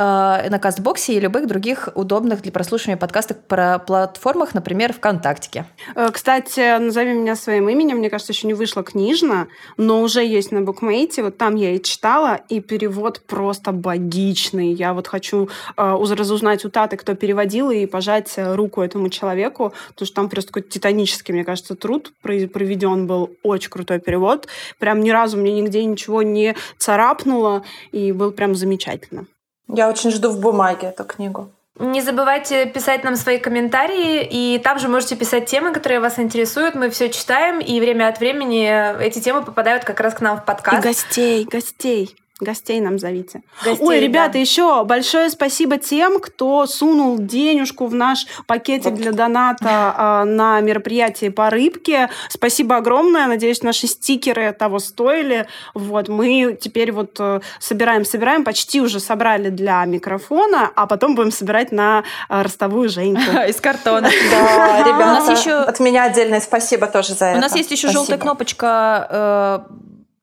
[0.00, 5.66] Э, на Кастбоксе и любых других удобных для прослушивания подкастов про платформах, например, ВКонтакте.
[5.94, 7.98] Э, кстати, назови меня своим именем.
[7.98, 11.22] Мне кажется, еще не вышла книжно, но уже есть на букмейте.
[11.22, 14.72] Вот там я и читала, и перевод просто богичный.
[14.72, 20.06] Я вот хочу э, разузнать у Таты, кто переводил, и пожать руку этому человеку, потому
[20.06, 23.32] что там просто какой-то титанический, мне кажется, труд проведен был.
[23.42, 24.48] Очень крутой перевод.
[24.78, 29.26] Прям ни разу мне нигде ничего не царапнуло, и был прям замечательно.
[29.74, 31.50] Я очень жду в бумаге эту книгу.
[31.78, 36.74] Не забывайте писать нам свои комментарии, и там же можете писать темы, которые вас интересуют.
[36.74, 40.44] Мы все читаем, и время от времени эти темы попадают как раз к нам в
[40.44, 40.84] подкаст.
[40.84, 42.16] И гостей, гостей.
[42.40, 43.42] Гостей нам зовите.
[43.64, 44.38] Гостей, Ой, ребята, да.
[44.38, 51.30] еще большое спасибо тем, кто сунул денежку в наш пакетик для доната э, на мероприятие
[51.30, 52.10] по рыбке.
[52.28, 53.26] Спасибо огромное.
[53.26, 55.46] Надеюсь, наши стикеры того стоили.
[55.74, 61.32] Вот, мы теперь вот э, собираем, собираем, почти уже собрали для микрофона, а потом будем
[61.32, 63.20] собирать на э, ростовую Женьку.
[63.48, 64.10] Из картона.
[64.30, 65.52] Да, ребята, у нас еще...
[65.52, 67.38] от меня отдельное спасибо тоже за это.
[67.38, 69.66] У нас есть еще желтая кнопочка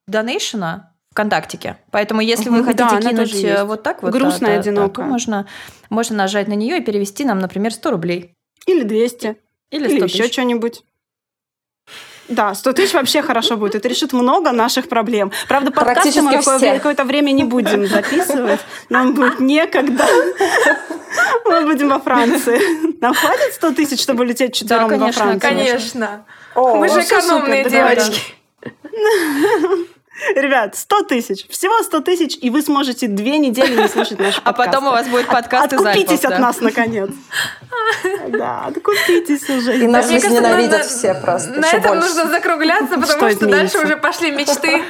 [0.07, 0.86] донейшена,
[1.17, 1.77] ВКонтактике.
[1.89, 5.47] Поэтому, если вы хотите да, кинуть э, вот так вот, грустно, да, одиноко, то можно,
[5.89, 8.35] можно нажать на нее и перевести нам, например, 100 рублей.
[8.67, 9.35] Или 200.
[9.71, 10.83] Или, 100 Или еще что-нибудь.
[12.29, 13.73] Да, 100 тысяч вообще хорошо будет.
[13.73, 15.31] Это решит много наших проблем.
[15.47, 18.59] Правда, подкасты мы какое-то время не будем записывать.
[18.89, 20.05] Нам будет некогда.
[21.45, 22.59] Мы будем во Франции.
[23.01, 25.39] Нам хватит 100 тысяч, чтобы лететь четвером да, во Францию?
[25.41, 26.25] конечно.
[26.53, 28.21] Мы же экономные девочки.
[30.35, 31.47] Ребят, 100 тысяч.
[31.49, 34.47] Всего 100 тысяч, и вы сможете две недели не слушать наш подкаст.
[34.47, 37.09] А потом у вас будет подкаст из Откупитесь от нас, наконец.
[38.27, 39.77] Да, откупитесь уже.
[39.77, 41.51] И нас ненавидят все просто.
[41.51, 44.83] На этом нужно закругляться, потому что дальше уже пошли мечты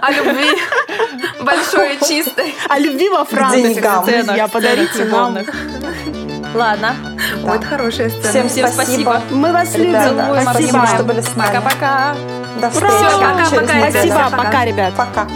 [0.00, 0.50] о любви
[1.42, 2.54] большой и чистой.
[2.68, 3.74] О любви во Франции.
[3.74, 5.38] Друзья, подарите нам.
[6.54, 6.94] Ладно.
[7.42, 7.52] Да.
[7.52, 8.28] Вот хорошая сцена.
[8.28, 9.22] Всем, Всем спасибо.
[9.30, 9.96] Мы вас любим.
[10.42, 11.48] Спасибо, что были с нами.
[11.48, 12.43] Пока-пока.
[12.60, 12.92] До встречи.
[12.92, 13.90] Пока-пока.
[13.90, 14.30] Спасибо.
[14.36, 14.94] Пока, ребят.
[14.96, 15.26] Пока.